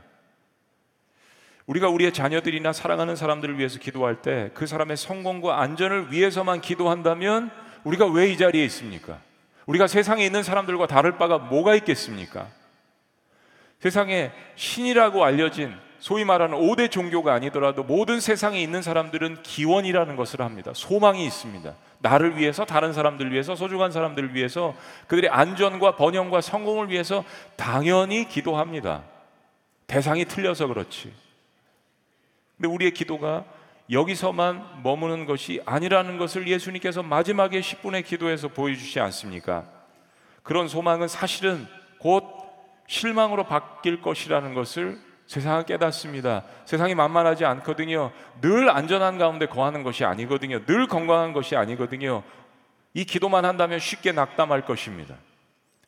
우리가 1.65 1.89
우리의 1.89 2.13
자녀들이나 2.13 2.71
사랑하는 2.73 3.15
사람들을 3.15 3.57
위해서 3.57 3.79
기도할 3.79 4.21
때 4.21 4.51
그 4.53 4.65
사람의 4.67 4.97
성공과 4.97 5.59
안전을 5.61 6.11
위해서만 6.11 6.61
기도한다면 6.61 7.51
우리가 7.83 8.05
왜 8.07 8.31
이 8.31 8.37
자리에 8.37 8.63
있습니까? 8.65 9.19
우리가 9.65 9.87
세상에 9.87 10.25
있는 10.25 10.43
사람들과 10.43 10.87
다를 10.87 11.17
바가 11.17 11.37
뭐가 11.37 11.75
있겠습니까? 11.75 12.47
세상에 13.79 14.31
신이라고 14.55 15.23
알려진 15.23 15.75
소위 15.99 16.23
말하는 16.23 16.57
5대 16.57 16.89
종교가 16.89 17.33
아니더라도 17.33 17.83
모든 17.83 18.19
세상에 18.19 18.61
있는 18.61 18.81
사람들은 18.81 19.43
기원이라는 19.43 20.15
것을 20.15 20.41
합니다. 20.41 20.71
소망이 20.73 21.25
있습니다. 21.25 21.73
나를 21.99 22.37
위해서 22.37 22.65
다른 22.65 22.93
사람들을 22.93 23.31
위해서 23.31 23.55
소중한 23.55 23.91
사람들을 23.91 24.33
위해서 24.33 24.73
그들의 25.07 25.29
안전과 25.29 25.97
번영과 25.97 26.39
성공을 26.41 26.89
위해서 26.89 27.25
당연히 27.57 28.27
기도합니다. 28.27 29.03
대상이 29.87 30.25
틀려서 30.25 30.67
그렇지. 30.67 31.13
근데 32.55 32.67
우리의 32.69 32.91
기도가 32.91 33.43
여기서만 33.91 34.81
머무는 34.83 35.25
것이 35.25 35.61
아니라는 35.65 36.17
것을 36.17 36.47
예수님께서 36.47 37.03
마지막에 37.03 37.59
10분의 37.59 38.05
기도에서 38.05 38.47
보여주지 38.47 38.99
않습니까? 38.99 39.65
그런 40.43 40.67
소망은 40.67 41.07
사실은 41.07 41.67
곧 41.99 42.23
실망으로 42.87 43.45
바뀔 43.45 44.01
것이라는 44.01 44.53
것을 44.53 45.08
세상은 45.29 45.63
깨닫습니다. 45.63 46.41
세상이 46.65 46.95
만만하지 46.95 47.45
않거든요. 47.45 48.11
늘 48.41 48.67
안전한 48.67 49.19
가운데 49.19 49.45
거하는 49.45 49.83
것이 49.83 50.03
아니거든요. 50.03 50.65
늘 50.65 50.87
건강한 50.87 51.33
것이 51.33 51.55
아니거든요. 51.55 52.23
이 52.95 53.05
기도만 53.05 53.45
한다면 53.45 53.77
쉽게 53.77 54.11
낙담할 54.11 54.65
것입니다. 54.65 55.13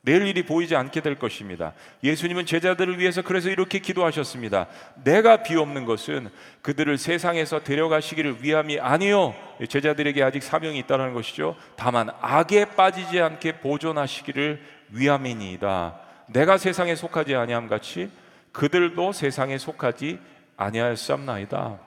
내일 0.04 0.28
일이 0.28 0.46
보이지 0.46 0.76
않게 0.76 1.02
될 1.02 1.18
것입니다. 1.18 1.74
예수님은 2.04 2.46
제자들을 2.46 3.00
위해서 3.00 3.24
그래서 3.24 3.50
이렇게 3.50 3.80
기도하셨습니다. 3.80 4.68
내가 5.04 5.42
비옵는 5.42 5.86
것은 5.86 6.30
그들을 6.62 7.00
세상에서 7.00 7.64
데려가시기를 7.64 8.44
위함이 8.44 8.80
아니요. 8.80 9.34
제자들에게 9.68 10.22
아직 10.22 10.44
사명이 10.44 10.78
있다는 10.78 11.16
것이죠. 11.16 11.56
다만 11.76 12.12
악에 12.22 12.66
빠지지 12.76 13.20
않게 13.20 13.54
보존하시기를 13.54 14.62
위함이니이다. 14.92 16.00
내가 16.28 16.60
세상에 16.60 16.94
속하지 16.94 17.34
아니함 17.36 17.68
같이 17.68 18.12
그들도 18.52 19.12
세상에 19.12 19.58
속하지 19.58 20.20
아니하였삼나이다. 20.58 21.80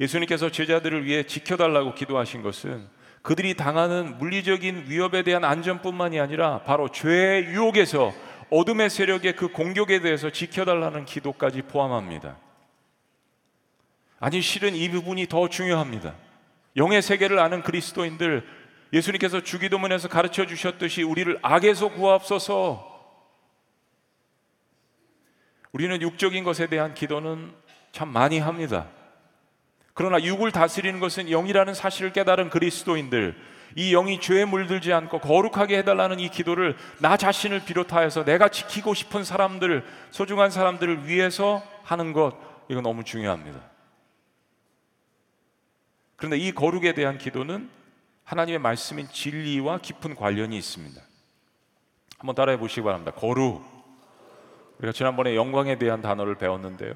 예수님께서 0.00 0.50
제자들을 0.50 1.04
위해 1.04 1.22
지켜달라고 1.24 1.94
기도하신 1.94 2.42
것은 2.42 2.86
그들이 3.22 3.54
당하는 3.54 4.18
물리적인 4.18 4.84
위협에 4.88 5.22
대한 5.22 5.44
안전뿐만이 5.44 6.20
아니라 6.20 6.62
바로 6.62 6.90
죄의 6.90 7.46
유혹에서 7.46 8.12
어둠의 8.50 8.90
세력의 8.90 9.34
그 9.36 9.48
공격에 9.48 10.00
대해서 10.00 10.30
지켜달라는 10.30 11.04
기도까지 11.04 11.62
포함합니다. 11.62 12.36
아니 14.20 14.40
실은 14.40 14.74
이 14.74 14.88
부분이 14.90 15.26
더 15.26 15.48
중요합니다. 15.48 16.14
영의 16.76 17.02
세계를 17.02 17.38
아는 17.38 17.62
그리스도인들 17.62 18.46
예수님께서 18.92 19.42
주기도문에서 19.42 20.08
가르쳐 20.08 20.46
주셨듯이 20.46 21.02
우리를 21.02 21.38
악에서 21.42 21.88
구하옵소서 21.88 22.95
우리는 25.72 26.00
육적인 26.00 26.44
것에 26.44 26.66
대한 26.68 26.94
기도는 26.94 27.52
참 27.92 28.08
많이 28.08 28.38
합니다. 28.38 28.88
그러나 29.94 30.22
육을 30.22 30.52
다스리는 30.52 31.00
것은 31.00 31.30
영이라는 31.30 31.74
사실을 31.74 32.12
깨달은 32.12 32.50
그리스도인들, 32.50 33.34
이 33.76 33.90
영이 33.92 34.20
죄에 34.20 34.44
물들지 34.44 34.92
않고 34.92 35.20
거룩하게 35.20 35.78
해달라는 35.78 36.20
이 36.20 36.28
기도를 36.28 36.76
나 37.00 37.16
자신을 37.16 37.64
비롯하여서 37.64 38.24
내가 38.24 38.48
지키고 38.48 38.94
싶은 38.94 39.24
사람들, 39.24 39.84
소중한 40.10 40.50
사람들을 40.50 41.08
위해서 41.08 41.62
하는 41.82 42.12
것, 42.12 42.36
이거 42.68 42.80
너무 42.80 43.04
중요합니다. 43.04 43.60
그런데 46.16 46.38
이 46.38 46.52
거룩에 46.52 46.94
대한 46.94 47.18
기도는 47.18 47.70
하나님의 48.24 48.58
말씀인 48.58 49.08
진리와 49.08 49.78
깊은 49.78 50.14
관련이 50.14 50.56
있습니다. 50.56 51.00
한번 52.18 52.34
따라해 52.34 52.58
보시기 52.58 52.82
바랍니다. 52.82 53.12
거룩. 53.12 53.75
우리가 54.78 54.92
지난번에 54.92 55.34
영광에 55.34 55.78
대한 55.78 56.02
단어를 56.02 56.36
배웠는데요. 56.36 56.92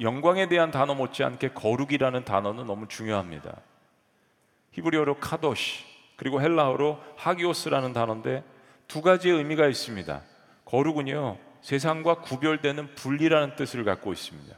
영광에 0.00 0.48
대한 0.48 0.70
단어 0.70 0.94
못지않게 0.94 1.50
거룩이라는 1.50 2.24
단어는 2.24 2.66
너무 2.66 2.88
중요합니다. 2.88 3.60
히브리어로 4.72 5.16
카도시 5.16 5.84
그리고 6.16 6.40
헬라어로 6.40 6.98
하기오스라는 7.16 7.92
단어인데 7.92 8.44
두 8.88 9.02
가지의 9.02 9.38
의미가 9.38 9.66
있습니다. 9.66 10.22
거룩은요 10.64 11.38
세상과 11.60 12.16
구별되는 12.20 12.94
분리라는 12.94 13.56
뜻을 13.56 13.84
갖고 13.84 14.12
있습니다. 14.12 14.56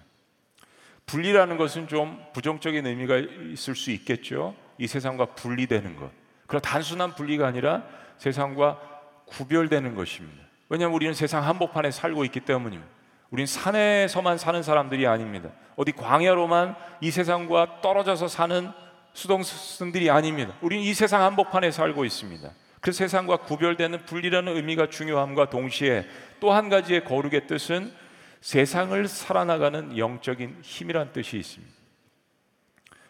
분리라는 1.07 1.57
것은 1.57 1.89
좀 1.89 2.23
부정적인 2.33 2.87
의미가 2.87 3.17
있을 3.53 3.75
수 3.75 3.91
있겠죠. 3.91 4.55
이 4.79 4.87
세상과 4.87 5.35
분리되는 5.35 5.97
것. 5.97 6.11
그러 6.47 6.61
단순한 6.61 7.15
분리가 7.15 7.47
아니라 7.47 7.85
세상과 8.19 8.81
구별되는 9.27 9.95
것입니다. 9.95 10.44
왜냐하면 10.75 10.97
우리는 10.97 11.15
세상 11.15 11.47
한복판에 11.47 11.93
살고 11.93 12.25
있기 12.25 12.41
때문입니다. 12.41 12.93
우린 13.31 13.47
산에서만 13.47 14.39
사는 14.39 14.61
사람들이 14.61 15.07
아닙니다. 15.07 15.51
어디 15.77 15.93
광야로만 15.93 16.75
이 17.01 17.13
세상과 17.13 17.81
떨어져서 17.81 18.27
사는 18.27 18.73
수동승들이 19.13 20.11
아닙니다. 20.11 20.53
우리는 20.61 20.83
이 20.85 20.93
세상 20.93 21.23
한복판에 21.23 21.71
살고 21.71 22.05
있습니다. 22.05 22.51
그 22.81 22.91
세상과 22.91 23.39
구별되는 23.39 24.05
분리라는 24.05 24.57
의미가 24.57 24.91
중요함과 24.91 25.49
동시에 25.49 26.07
또 26.41 26.53
한 26.53 26.69
가지의 26.69 27.05
거룩의 27.05 27.47
뜻은 27.47 27.93
세상을 28.41 29.07
살아나가는 29.07 29.97
영적인 29.97 30.59
힘이란 30.63 31.13
뜻이 31.13 31.39
있습니다. 31.39 31.73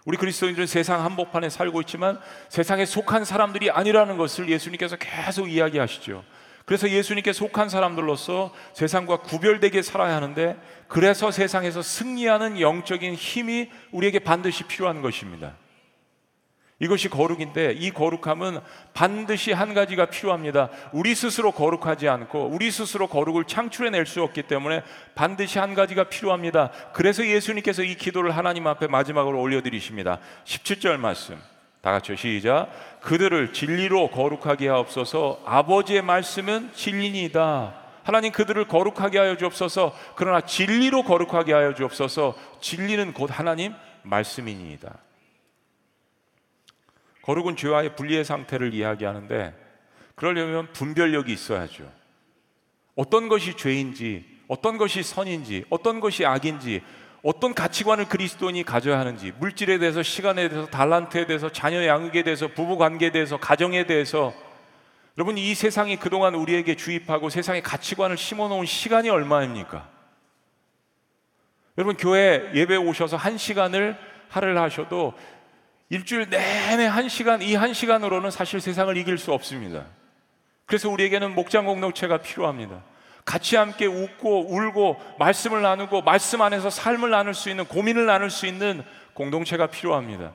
우리 0.05 0.19
그리스도인들은 0.19 0.67
세상 0.67 1.03
한복판에 1.03 1.49
살고 1.49 1.81
있지만 1.81 2.21
세상에 2.51 2.85
속한 2.85 3.25
사람들이 3.25 3.71
아니라는 3.71 4.19
것을 4.19 4.51
예수님께서 4.51 4.97
계속 4.97 5.51
이야기하시죠. 5.51 6.23
그래서 6.65 6.89
예수님께 6.89 7.33
속한 7.33 7.69
사람들로서 7.69 8.53
세상과 8.73 9.19
구별되게 9.19 9.83
살아야 9.83 10.17
하는데 10.17 10.57
그래서 10.89 11.31
세상에서 11.31 11.83
승리하는 11.83 12.61
영적인 12.61 13.15
힘이 13.15 13.71
우리에게 13.93 14.21
반드시 14.21 14.65
필요한 14.65 15.03
것입니다. 15.03 15.57
이것이 16.81 17.09
거룩인데 17.09 17.73
이 17.73 17.91
거룩함은 17.91 18.61
반드시 18.95 19.53
한 19.53 19.75
가지가 19.75 20.07
필요합니다. 20.07 20.71
우리 20.93 21.15
스스로 21.15 21.53
거룩하지 21.53 22.09
않고 22.09 22.49
우리 22.49 22.71
스스로 22.71 23.07
거룩을 23.07 23.45
창출해 23.45 23.91
낼 23.91 24.07
수 24.07 24.23
없기 24.23 24.43
때문에 24.43 24.83
반드시 25.15 25.59
한 25.59 25.75
가지가 25.75 26.05
필요합니다. 26.05 26.71
그래서 26.93 27.25
예수님께서 27.27 27.83
이 27.83 27.95
기도를 27.95 28.37
하나님 28.37 28.67
앞에 28.67 28.87
마지막으로 28.87 29.41
올려 29.41 29.63
드리십니다. 29.63 30.19
17절 30.45 30.97
말씀. 30.97 31.39
다 31.85 31.93
같이 31.93 32.17
시작. 32.17 32.71
그들을 33.03 33.53
진리로 33.53 34.09
거룩하게 34.09 34.69
하옵소서. 34.69 35.43
아버지의 35.45 36.01
말씀은 36.01 36.73
진리니이다. 36.73 37.75
하나님 38.03 38.33
그들을 38.33 38.67
거룩하게 38.69 39.19
하여 39.19 39.37
주옵소서. 39.37 39.95
그러나 40.17 40.41
진리로 40.41 41.03
거룩하게 41.03 41.53
하여 41.53 41.75
주옵소서. 41.75 42.37
진리는 42.63 43.13
곧 43.13 43.29
하나님 43.31 43.75
말씀이니이다. 44.03 44.97
거룩은 47.21 47.57
죄와의 47.57 47.97
분리의 47.97 48.25
상태를 48.25 48.73
이야기하는데 48.73 49.55
그러려면 50.15 50.73
분별력이 50.73 51.35
있어야죠. 51.35 51.85
어떤 52.97 53.29
것이 53.29 53.59
죄인지, 53.59 54.25
어떤 54.49 54.79
것이 54.79 55.03
선인지, 55.03 55.67
어떤 55.69 56.01
것이 56.01 56.25
악인지, 56.25 56.83
어떤 57.25 57.55
가치관을 57.55 58.05
그리스도인이 58.05 58.63
가져야 58.65 58.99
하는지, 58.99 59.33
물질에 59.39 59.79
대해서, 59.79 60.03
시간에 60.03 60.49
대해서, 60.49 60.69
달란트에 60.69 61.27
대해서, 61.27 61.51
자녀 61.51 61.85
양육에 61.87 62.23
대해서, 62.23 62.49
부부 62.49 62.77
관계에 62.77 63.11
대해서, 63.11 63.39
가정에 63.39 63.87
대해서, 63.87 64.35
여러분 65.17 65.39
이 65.39 65.55
세상이 65.55 65.97
그동안 65.97 66.35
우리에게 66.35 66.75
주입하고 66.75 67.31
세상의 67.31 67.63
가치관을 67.63 68.17
심어 68.19 68.49
놓은 68.49 68.67
시간이 68.67 69.09
얼마입니까? 69.09 69.89
여러분 71.79 71.97
교회 71.97 72.51
예배 72.53 72.77
오셔서 72.77 73.17
한 73.17 73.39
시간을 73.39 73.97
하를 74.29 74.61
하셔도 74.61 75.15
일주일 75.89 76.29
내내 76.31 76.87
한 76.87 77.09
시간 77.09 77.43
이 77.43 77.55
한 77.55 77.73
시간으로는 77.75 78.33
사실 78.33 78.61
세상을 78.61 78.97
이길 78.97 79.17
수 79.17 79.33
없습니다. 79.33 79.87
그래서 80.67 80.91
우리에게는 80.91 81.33
목장 81.35 81.65
공동체가 81.65 82.19
필요합니다. 82.19 82.83
같이 83.25 83.57
함께 83.57 83.87
웃고 83.87 84.53
울고 84.53 85.01
말씀을 85.19 85.63
나누고 85.63 86.03
말씀 86.03 86.43
안에서 86.43 86.71
삶을 86.71 87.11
나눌 87.11 87.35
수 87.35 87.49
있는 87.49 87.65
고민을 87.65 88.07
나눌 88.07 88.31
수 88.31 88.47
있는 88.47 88.85
공동체가 89.15 89.69
필요합니다. 89.69 90.33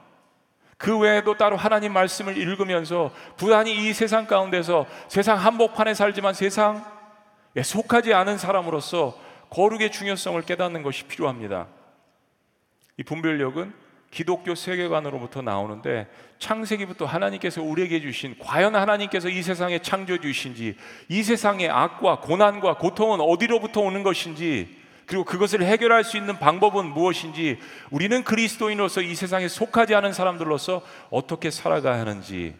그 0.77 0.98
외에도 0.98 1.36
따로 1.36 1.58
하나님 1.58 1.93
말씀을 1.93 2.38
읽으면서 2.38 3.12
부단히 3.38 3.75
이 3.75 3.93
세상 3.93 4.25
가운데서 4.25 4.86
세상 5.08 5.38
한복판에 5.38 5.93
살지만 5.93 6.34
세상에 6.34 6.81
속하지 7.62 8.13
않은 8.13 8.38
사람으로서 8.38 9.19
거룩의 9.50 9.91
중요성을 9.91 10.41
깨닫는 10.43 10.81
것이 10.81 11.03
필요합니다. 11.03 11.67
이 12.98 13.03
분별력은 13.03 13.74
기독교 14.10 14.55
세계관으로부터 14.55 15.41
나오는데 15.41 16.08
창세기부터 16.39 17.05
하나님께서 17.05 17.62
우리에게 17.62 18.00
주신 18.00 18.36
과연 18.39 18.75
하나님께서 18.75 19.29
이 19.29 19.43
세상에 19.43 19.79
창조해 19.79 20.19
주신지 20.19 20.75
이 21.10 21.22
세상의 21.22 21.69
악과 21.69 22.22
고난과 22.22 22.77
고통은 22.77 23.19
어디로부터 23.19 23.81
오는 23.81 24.03
것인지 24.03 24.79
그리고 25.05 25.25
그것을 25.25 25.63
해결할 25.63 26.03
수 26.03 26.17
있는 26.17 26.38
방법은 26.39 26.86
무엇인지 26.86 27.60
우리는 27.91 28.24
그리스도인으로서 28.24 29.01
이 29.01 29.15
세상에 29.15 29.48
속하지 29.48 29.96
않은 29.96 30.13
사람들로서 30.13 30.81
어떻게 31.10 31.51
살아가야 31.51 32.00
하는지 32.00 32.55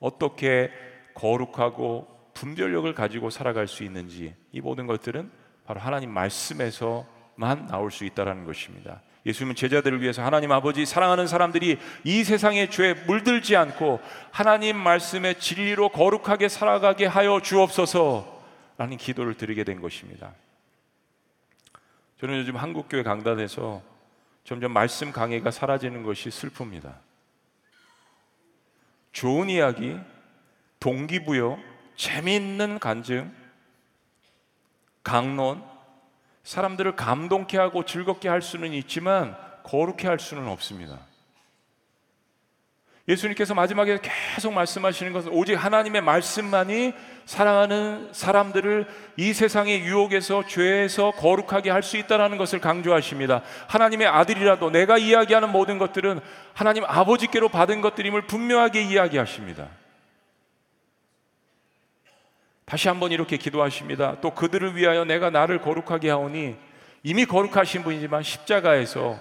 어떻게 0.00 0.70
거룩하고 1.14 2.08
분별력을 2.32 2.92
가지고 2.94 3.30
살아갈 3.30 3.68
수 3.68 3.84
있는지 3.84 4.34
이 4.52 4.60
모든 4.60 4.86
것들은 4.86 5.30
바로 5.66 5.80
하나님 5.80 6.10
말씀에서만 6.10 7.66
나올 7.68 7.90
수 7.90 8.04
있다라는 8.04 8.44
것입니다. 8.44 9.02
예수님은 9.26 9.54
제자들을 9.54 10.02
위해서 10.02 10.22
하나님 10.22 10.52
아버지 10.52 10.84
사랑하는 10.84 11.26
사람들이 11.26 11.78
이 12.04 12.24
세상의 12.24 12.70
죄에 12.70 12.94
물들지 13.06 13.56
않고 13.56 14.00
하나님 14.30 14.76
말씀의 14.76 15.38
진리로 15.38 15.88
거룩하게 15.88 16.48
살아가게 16.48 17.06
하여 17.06 17.40
주옵소서라는 17.40 18.96
기도를 18.98 19.34
드리게 19.34 19.64
된 19.64 19.80
것입니다. 19.80 20.32
저는 22.20 22.38
요즘 22.38 22.56
한국교회 22.56 23.02
강단에서 23.02 23.82
점점 24.44 24.72
말씀 24.72 25.10
강의가 25.10 25.50
사라지는 25.50 26.02
것이 26.02 26.28
슬픕니다. 26.28 26.92
좋은 29.12 29.48
이야기, 29.48 29.96
동기부여, 30.80 31.58
재미있는 31.96 32.78
간증, 32.78 33.32
강론, 35.02 35.62
사람들을 36.44 36.94
감동케 36.94 37.58
하고 37.58 37.84
즐겁게 37.84 38.28
할 38.28 38.42
수는 38.42 38.72
있지만 38.74 39.36
거룩해 39.64 40.06
할 40.06 40.18
수는 40.20 40.46
없습니다. 40.48 41.00
예수님께서 43.06 43.54
마지막에 43.54 43.98
계속 44.00 44.54
말씀하시는 44.54 45.12
것은 45.12 45.30
오직 45.30 45.54
하나님의 45.54 46.00
말씀만이 46.00 46.94
사랑하는 47.26 48.08
사람들을 48.12 48.86
이 49.18 49.32
세상의 49.34 49.80
유혹에서 49.80 50.46
죄에서 50.46 51.10
거룩하게 51.10 51.70
할 51.70 51.82
수 51.82 51.98
있다라는 51.98 52.38
것을 52.38 52.60
강조하십니다. 52.60 53.42
하나님의 53.68 54.06
아들이라도 54.06 54.70
내가 54.70 54.96
이야기하는 54.96 55.52
모든 55.52 55.76
것들은 55.78 56.20
하나님 56.54 56.84
아버지께로 56.86 57.50
받은 57.50 57.82
것들임을 57.82 58.26
분명하게 58.26 58.82
이야기하십니다. 58.82 59.68
다시 62.74 62.88
한번 62.88 63.12
이렇게 63.12 63.36
기도하십니다. 63.36 64.16
또 64.20 64.34
그들을 64.34 64.74
위하여 64.74 65.04
내가 65.04 65.30
나를 65.30 65.60
거룩하게 65.60 66.10
하오니 66.10 66.56
이미 67.04 67.24
거룩하신 67.24 67.84
분이지만 67.84 68.24
십자가에서 68.24 69.16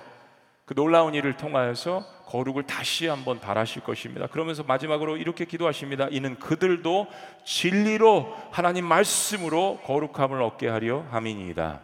그 0.65 0.73
놀라운 0.73 1.13
일을 1.13 1.37
통하여서 1.37 2.03
거룩을 2.25 2.63
다시 2.63 3.05
한번 3.05 3.39
바라실 3.39 3.83
것입니다. 3.83 4.25
그러면서 4.25 4.63
마지막으로 4.63 5.17
이렇게 5.17 5.45
기도하십니다. 5.45 6.07
이는 6.09 6.39
그들도 6.39 7.05
진리로 7.45 8.35
하나님 8.49 8.87
말씀으로 8.87 9.81
거룩함을 9.83 10.41
얻게 10.41 10.67
하려 10.67 11.05
함이니이다. 11.11 11.79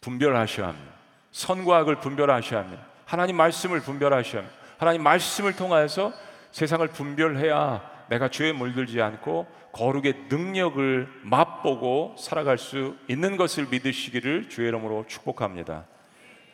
분별하셔야 0.00 0.68
합니다. 0.68 0.90
선과 1.32 1.76
악을 1.80 1.96
분별하셔야 1.96 2.60
합니다. 2.60 2.86
하나님 3.04 3.36
말씀을 3.36 3.80
분별하셔야 3.80 4.40
합니다. 4.40 4.58
하나님 4.78 5.02
말씀을 5.02 5.54
통하여서 5.54 6.14
세상을 6.52 6.88
분별해야 6.88 7.98
내가 8.08 8.28
죄에 8.28 8.52
물들지 8.52 9.02
않고 9.02 9.58
거룩의 9.78 10.24
능력을 10.28 11.08
맛보고 11.22 12.16
살아갈 12.18 12.58
수 12.58 12.96
있는 13.06 13.36
것을 13.36 13.68
믿으시기를 13.68 14.48
주의 14.48 14.66
이름으로 14.66 15.04
축복합니다. 15.06 15.86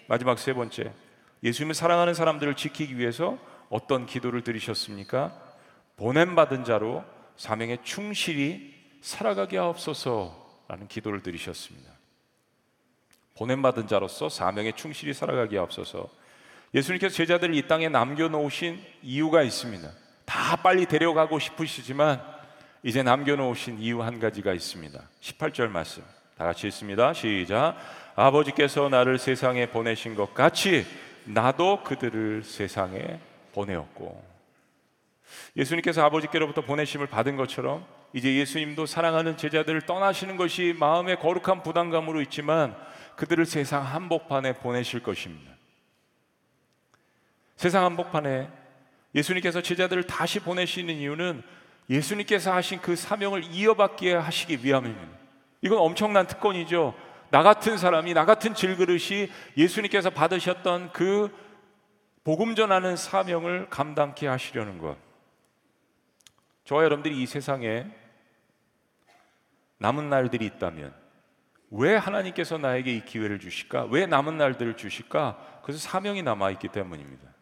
마지막 0.08 0.38
세 0.38 0.52
번째, 0.52 0.92
예수님을 1.42 1.74
사랑하는 1.74 2.12
사람들을 2.12 2.54
지키기 2.54 2.98
위해서 2.98 3.38
어떤 3.70 4.04
기도를 4.04 4.42
드리셨습니까? 4.44 5.34
보냄받은 5.96 6.64
자로 6.64 7.02
사명에 7.36 7.78
충실히 7.82 8.74
살아가게 9.00 9.56
하옵소서라는 9.56 10.88
기도를 10.88 11.22
드리셨습니다. 11.22 11.92
보냄받은 13.38 13.86
자로서 13.86 14.28
사명에 14.28 14.72
충실히 14.72 15.14
살아가게 15.14 15.56
하옵소서. 15.56 16.10
예수님께서 16.74 17.14
제자들을 17.14 17.54
이 17.54 17.66
땅에 17.66 17.88
남겨놓으신 17.88 18.84
이유가 19.02 19.42
있습니다. 19.42 19.90
다 20.26 20.56
빨리 20.56 20.84
데려가고 20.84 21.38
싶으시지만 21.38 22.33
이제 22.86 23.02
남겨놓으신 23.02 23.78
이유 23.78 24.02
한 24.02 24.20
가지가 24.20 24.52
있습니다. 24.52 25.00
18절 25.22 25.68
말씀 25.68 26.02
다 26.36 26.44
같이 26.44 26.66
읽습니다. 26.66 27.14
시작. 27.14 27.76
아버지께서 28.14 28.90
나를 28.90 29.16
세상에 29.18 29.70
보내신 29.70 30.14
것 30.14 30.34
같이 30.34 30.84
나도 31.24 31.82
그들을 31.82 32.42
세상에 32.44 33.20
보내었고 33.54 34.22
예수님께서 35.56 36.04
아버지께로부터 36.04 36.60
보내심을 36.60 37.06
받은 37.06 37.36
것처럼 37.36 37.86
이제 38.12 38.34
예수님도 38.34 38.84
사랑하는 38.84 39.38
제자들을 39.38 39.86
떠나시는 39.86 40.36
것이 40.36 40.76
마음의 40.78 41.20
거룩한 41.20 41.62
부담감으로 41.62 42.20
있지만 42.20 42.76
그들을 43.16 43.46
세상 43.46 43.82
한복판에 43.82 44.56
보내실 44.56 45.02
것입니다. 45.02 45.52
세상 47.56 47.86
한복판에 47.86 48.50
예수님께서 49.14 49.62
제자들을 49.62 50.02
다시 50.02 50.38
보내시는 50.40 50.94
이유는 50.96 51.42
예수님께서 51.90 52.52
하신 52.52 52.80
그 52.80 52.96
사명을 52.96 53.44
이어받게 53.44 54.14
하시기 54.14 54.64
위함입니다. 54.64 55.18
이건 55.60 55.78
엄청난 55.78 56.26
특권이죠. 56.26 56.94
나 57.30 57.42
같은 57.42 57.76
사람이 57.76 58.14
나 58.14 58.24
같은 58.24 58.54
질그릇이 58.54 59.28
예수님께서 59.56 60.10
받으셨던 60.10 60.92
그 60.92 61.30
복음 62.22 62.54
전하는 62.54 62.96
사명을 62.96 63.68
감당케 63.68 64.26
하시려는 64.26 64.78
것. 64.78 64.96
저와 66.64 66.84
여러분들이 66.84 67.20
이 67.20 67.26
세상에 67.26 67.86
남은 69.78 70.08
날들이 70.08 70.46
있다면 70.46 70.94
왜 71.70 71.96
하나님께서 71.96 72.56
나에게 72.56 72.94
이 72.94 73.04
기회를 73.04 73.40
주실까? 73.40 73.86
왜 73.90 74.06
남은 74.06 74.38
날들을 74.38 74.76
주실까? 74.76 75.60
그래서 75.62 75.80
사명이 75.80 76.22
남아 76.22 76.50
있기 76.52 76.68
때문입니다. 76.68 77.33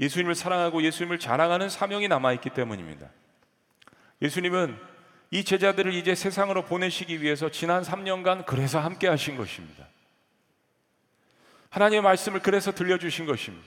예수님을 0.00 0.34
사랑하고 0.34 0.82
예수님을 0.82 1.18
자랑하는 1.18 1.68
사명이 1.68 2.08
남아 2.08 2.32
있기 2.34 2.50
때문입니다. 2.50 3.08
예수님은 4.22 4.78
이 5.30 5.44
제자들을 5.44 5.94
이제 5.94 6.14
세상으로 6.14 6.64
보내시기 6.64 7.22
위해서 7.22 7.50
지난 7.50 7.82
3년간 7.82 8.46
그래서 8.46 8.78
함께 8.78 9.08
하신 9.08 9.36
것입니다. 9.36 9.86
하나님의 11.70 12.02
말씀을 12.02 12.40
그래서 12.40 12.72
들려주신 12.72 13.26
것입니다. 13.26 13.66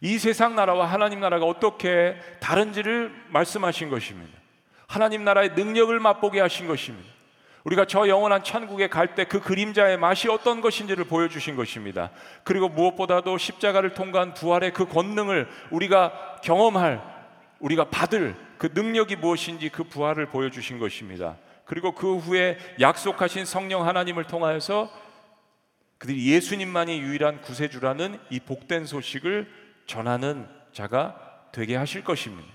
이 0.00 0.18
세상 0.18 0.54
나라와 0.56 0.86
하나님 0.86 1.20
나라가 1.20 1.46
어떻게 1.46 2.16
다른지를 2.40 3.12
말씀하신 3.28 3.90
것입니다. 3.90 4.38
하나님 4.86 5.24
나라의 5.24 5.50
능력을 5.50 5.98
맛보게 5.98 6.40
하신 6.40 6.66
것입니다. 6.66 7.13
우리가 7.64 7.86
저 7.86 8.08
영원한 8.08 8.44
천국에 8.44 8.88
갈 8.88 9.14
때 9.14 9.24
그 9.24 9.40
그림자의 9.40 9.96
맛이 9.96 10.28
어떤 10.28 10.60
것인지를 10.60 11.04
보여주신 11.04 11.56
것입니다. 11.56 12.10
그리고 12.42 12.68
무엇보다도 12.68 13.38
십자가를 13.38 13.94
통과한 13.94 14.34
부활의 14.34 14.72
그 14.72 14.86
권능을 14.86 15.48
우리가 15.70 16.40
경험할, 16.42 17.02
우리가 17.60 17.84
받을 17.84 18.36
그 18.58 18.70
능력이 18.74 19.16
무엇인지 19.16 19.70
그 19.70 19.84
부활을 19.84 20.26
보여주신 20.26 20.78
것입니다. 20.78 21.36
그리고 21.64 21.92
그 21.92 22.18
후에 22.18 22.58
약속하신 22.80 23.46
성령 23.46 23.86
하나님을 23.86 24.24
통하여서 24.24 24.90
그들이 25.96 26.32
예수님만이 26.32 27.00
유일한 27.00 27.40
구세주라는 27.40 28.20
이 28.28 28.40
복된 28.40 28.84
소식을 28.84 29.50
전하는 29.86 30.46
자가 30.72 31.18
되게 31.52 31.76
하실 31.76 32.04
것입니다. 32.04 32.52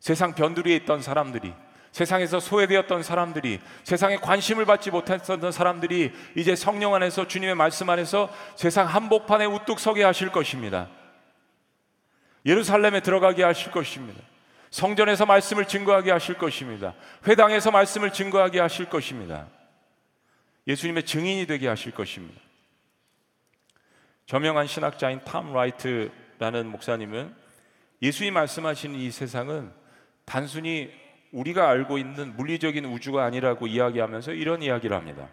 세상 0.00 0.34
변두리에 0.34 0.76
있던 0.76 1.00
사람들이 1.00 1.54
세상에서 1.92 2.40
소외되었던 2.40 3.02
사람들이 3.02 3.60
세상에 3.84 4.16
관심을 4.16 4.64
받지 4.64 4.90
못했던 4.90 5.52
사람들이 5.52 6.12
이제 6.34 6.56
성령 6.56 6.94
안에서 6.94 7.28
주님의 7.28 7.54
말씀 7.54 7.88
안에서 7.90 8.30
세상 8.56 8.86
한복판에 8.86 9.44
우뚝 9.44 9.78
서게 9.78 10.02
하실 10.02 10.30
것입니다. 10.32 10.88
예루살렘에 12.46 13.00
들어가게 13.00 13.44
하실 13.44 13.70
것입니다. 13.70 14.20
성전에서 14.70 15.26
말씀을 15.26 15.66
증거하게 15.66 16.10
하실 16.10 16.38
것입니다. 16.38 16.94
회당에서 17.28 17.70
말씀을 17.70 18.10
증거하게 18.10 18.58
하실 18.58 18.86
것입니다. 18.86 19.46
예수님의 20.66 21.04
증인이 21.04 21.46
되게 21.46 21.68
하실 21.68 21.92
것입니다. 21.92 22.40
저명한 24.24 24.66
신학자인 24.66 25.20
탐 25.24 25.52
라이트라는 25.52 26.66
목사님은 26.68 27.34
예수님 28.00 28.32
말씀하시는 28.32 28.98
이 28.98 29.10
세상은 29.10 29.70
단순히 30.24 31.01
우리가 31.32 31.68
알고 31.68 31.98
있는 31.98 32.36
물리적인 32.36 32.84
우주가 32.84 33.24
아니라고 33.24 33.66
이야기하면서 33.66 34.32
이런 34.32 34.62
이야기를 34.62 34.96
합니다. 34.96 35.28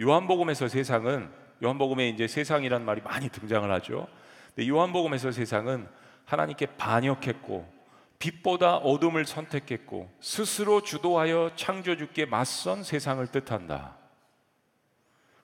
요한복음에서 0.00 0.68
세상은 0.68 1.30
요한복음에 1.62 2.08
이제 2.08 2.26
세상이란 2.26 2.84
말이 2.84 3.00
많이 3.00 3.28
등장을 3.28 3.70
하죠. 3.72 4.08
근데 4.54 4.68
요한복음에서 4.68 5.30
세상은 5.30 5.86
하나님께 6.24 6.66
반역했고 6.76 7.80
빛보다 8.18 8.76
어둠을 8.76 9.24
선택했고 9.24 10.10
스스로 10.20 10.82
주도하여 10.82 11.52
창조주께 11.56 12.26
맞선 12.26 12.82
세상을 12.82 13.26
뜻한다. 13.28 13.96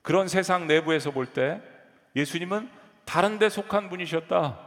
그런 0.01 0.27
세상 0.27 0.67
내부에서 0.67 1.11
볼 1.11 1.27
때 1.33 1.61
예수님은 2.15 2.69
다른 3.05 3.39
데 3.39 3.49
속한 3.49 3.89
분이셨다. 3.89 4.59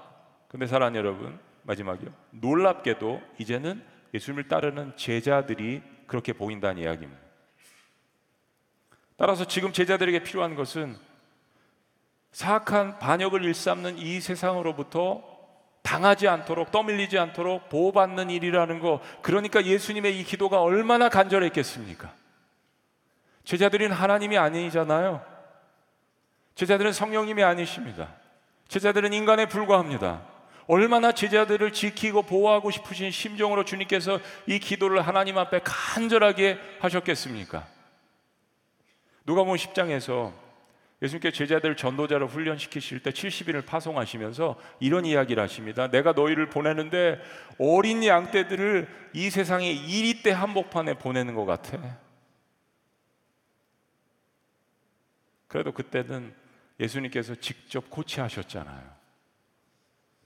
근데 0.49 0.67
사랑 0.67 0.95
여러분, 0.97 1.39
마지막이요. 1.65 2.11
놀랍게도 2.31 3.21
이제는 3.39 3.83
예수님을 4.15 4.49
따르는 4.49 4.97
제자들이 4.97 5.83
그렇게 6.07 6.33
보인다는 6.33 6.83
이야기입니다. 6.83 7.21
따라서 9.17 9.45
지금 9.47 9.73
제자들에게 9.73 10.23
필요한 10.23 10.55
것은 10.55 10.97
사악한 12.33 12.99
반역을 12.99 13.45
일삼는 13.45 13.99
이 13.99 14.21
세상으로부터 14.21 15.23
당하지 15.83 16.29
않도록 16.29 16.71
떠밀리지 16.71 17.19
않도록 17.19 17.69
보호받는 17.69 18.31
일이라는 18.31 18.81
거 18.81 19.01
그러니까 19.23 19.65
예수님의 19.65 20.19
이 20.19 20.25
기도가 20.25 20.63
얼마나 20.63 21.09
간절했겠습니까? 21.09 22.13
제자들은 23.45 23.91
하나님이 23.91 24.39
아니잖아요. 24.39 25.25
제자들은 26.55 26.93
성령님이 26.93 27.43
아니십니다. 27.43 28.15
제자들은 28.69 29.13
인간에 29.13 29.47
불과합니다. 29.47 30.23
얼마나 30.71 31.11
제자들을 31.11 31.73
지키고 31.73 32.23
보호하고 32.23 32.71
싶으신 32.71 33.11
심정으로 33.11 33.65
주님께서 33.65 34.21
이 34.47 34.61
기도를 34.61 35.05
하나님 35.05 35.37
앞에 35.37 35.63
간절하게 35.65 36.61
하셨겠습니까? 36.79 37.67
누가 39.27 39.43
보면 39.43 39.57
10장에서 39.57 40.33
예수님께 41.03 41.33
제자들 41.33 41.77
전도자로 41.77 42.29
훈련시키실 42.29 43.03
때 43.03 43.11
70인을 43.11 43.67
파송하시면서 43.67 44.61
이런 44.79 45.07
이야기를 45.07 45.43
하십니다. 45.43 45.91
내가 45.91 46.13
너희를 46.13 46.51
보내는데 46.51 47.21
어린 47.59 48.05
양 48.05 48.31
떼들을 48.31 49.11
이 49.15 49.29
세상에 49.29 49.69
이리 49.73 50.23
때 50.23 50.31
한복판에 50.31 50.95
보내는 50.95 51.35
것 51.35 51.47
같아. 51.47 51.99
그래도 55.49 55.73
그때는 55.73 56.33
예수님께서 56.79 57.35
직접 57.35 57.91
코치하셨잖아요. 57.91 59.00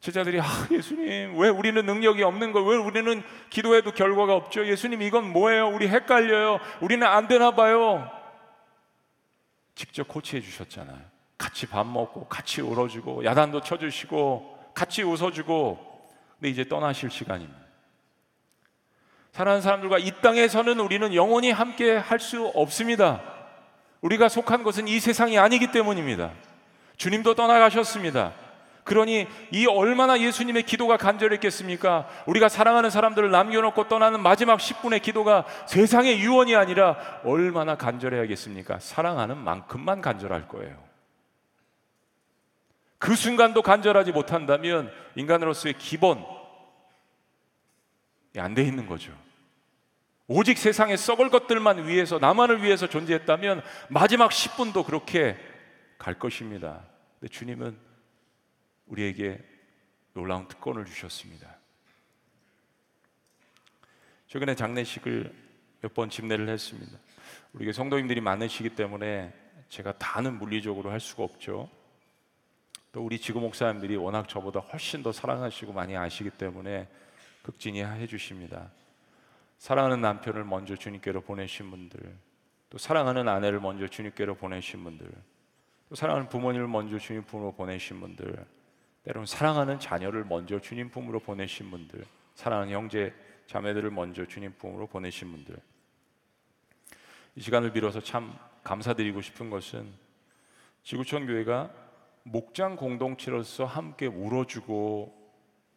제자들이 0.04 0.38
아, 0.38 0.44
예수님 0.70 1.38
왜 1.38 1.48
우리는 1.48 1.84
능력이 1.86 2.22
없는 2.24 2.52
걸 2.52 2.64
왜 2.64 2.76
우리는 2.76 3.22
기도해도 3.48 3.92
결과가 3.92 4.34
없죠? 4.34 4.66
예수님 4.66 5.00
이건 5.00 5.32
뭐예요? 5.32 5.68
우리 5.68 5.88
헷갈려요. 5.88 6.60
우리는 6.82 7.06
안 7.06 7.26
되나 7.26 7.52
봐요. 7.52 8.10
직접 9.74 10.06
코치해 10.06 10.42
주셨잖아요. 10.42 10.98
같이 11.38 11.66
밥 11.66 11.86
먹고 11.86 12.26
같이 12.26 12.60
울어주고 12.60 13.24
야단도 13.24 13.62
쳐주시고 13.62 14.72
같이 14.74 15.02
웃어주고 15.02 16.06
근데 16.38 16.50
이제 16.50 16.68
떠나실 16.68 17.10
시간입니다. 17.10 17.58
사랑하는 19.32 19.62
사람들과 19.62 19.96
이 19.98 20.12
땅에서는 20.20 20.80
우리는 20.80 21.14
영원히 21.14 21.50
함께 21.50 21.96
할 21.96 22.20
수 22.20 22.46
없습니다. 22.54 23.22
우리가 24.02 24.28
속한 24.28 24.64
것은 24.64 24.86
이 24.86 25.00
세상이 25.00 25.38
아니기 25.38 25.72
때문입니다. 25.72 26.30
주님도 26.98 27.34
떠나가셨습니다. 27.36 28.43
그러니 28.84 29.26
이 29.50 29.66
얼마나 29.66 30.20
예수님의 30.20 30.64
기도가 30.64 30.98
간절했겠습니까? 30.98 32.06
우리가 32.26 32.50
사랑하는 32.50 32.90
사람들을 32.90 33.30
남겨놓고 33.30 33.88
떠나는 33.88 34.20
마지막 34.20 34.58
10분의 34.58 35.00
기도가 35.02 35.46
세상의 35.66 36.20
유언이 36.20 36.54
아니라 36.54 36.98
얼마나 37.24 37.76
간절해야겠습니까? 37.76 38.78
사랑하는 38.80 39.38
만큼만 39.38 40.02
간절할 40.02 40.48
거예요. 40.48 40.84
그 42.98 43.16
순간도 43.16 43.62
간절하지 43.62 44.12
못한다면 44.12 44.92
인간으로서의 45.14 45.74
기본 45.78 46.24
안 48.36 48.54
돼 48.54 48.62
있는 48.62 48.86
거죠. 48.86 49.12
오직 50.26 50.58
세상에 50.58 50.96
썩을 50.96 51.30
것들만 51.30 51.86
위해서 51.86 52.18
나만을 52.18 52.62
위해서 52.62 52.86
존재했다면 52.86 53.62
마지막 53.88 54.30
10분도 54.30 54.84
그렇게 54.84 55.36
갈 55.98 56.14
것입니다. 56.18 56.80
근데 57.20 57.32
주님은 57.32 57.93
우리에게 58.86 59.42
놀라운 60.12 60.46
특권을 60.48 60.84
주셨습니다. 60.84 61.56
최근에 64.28 64.54
장례식을 64.54 65.44
몇 65.80 65.94
번 65.94 66.08
집례를 66.08 66.48
했습니다. 66.48 66.98
우리 67.52 67.70
성도님들이 67.72 68.20
많으시기 68.20 68.70
때문에 68.70 69.34
제가 69.68 69.98
다는 69.98 70.38
물리적으로 70.38 70.90
할 70.90 70.98
수가 70.98 71.24
없죠. 71.24 71.68
또 72.90 73.04
우리 73.04 73.18
지구 73.18 73.40
목사님들이 73.40 73.96
워낙 73.96 74.28
저보다 74.28 74.60
훨씬 74.60 75.02
더 75.02 75.12
사랑하시고 75.12 75.72
많이 75.72 75.96
아시기 75.96 76.30
때문에 76.30 76.88
극진히 77.42 77.84
해주십니다. 77.84 78.70
사랑하는 79.58 80.00
남편을 80.00 80.44
먼저 80.44 80.74
주님께로 80.74 81.20
보내신 81.20 81.70
분들, 81.70 82.16
또 82.70 82.78
사랑하는 82.78 83.28
아내를 83.28 83.60
먼저 83.60 83.86
주님께로 83.86 84.36
보내신 84.36 84.82
분들, 84.84 85.10
또 85.88 85.94
사랑하는 85.94 86.28
부모님을 86.28 86.66
먼저 86.66 86.98
주님 86.98 87.24
품으로 87.24 87.52
보내신 87.52 88.00
분들, 88.00 88.46
때로는 89.04 89.26
사랑하는 89.26 89.78
자녀를 89.78 90.24
먼저 90.24 90.58
주님 90.58 90.90
품으로 90.90 91.20
보내신 91.20 91.70
분들, 91.70 92.04
사랑하는 92.34 92.72
형제 92.72 93.14
자매들을 93.46 93.90
먼저 93.90 94.24
주님 94.26 94.54
품으로 94.58 94.86
보내신 94.86 95.30
분들. 95.30 95.56
이 97.36 97.40
시간을 97.40 97.72
빌어서 97.72 98.00
참 98.00 98.34
감사드리고 98.62 99.20
싶은 99.20 99.50
것은 99.50 99.92
지구촌 100.82 101.26
교회가 101.26 101.70
목장 102.22 102.76
공동체로서 102.76 103.66
함께 103.66 104.06
울어주고 104.06 105.22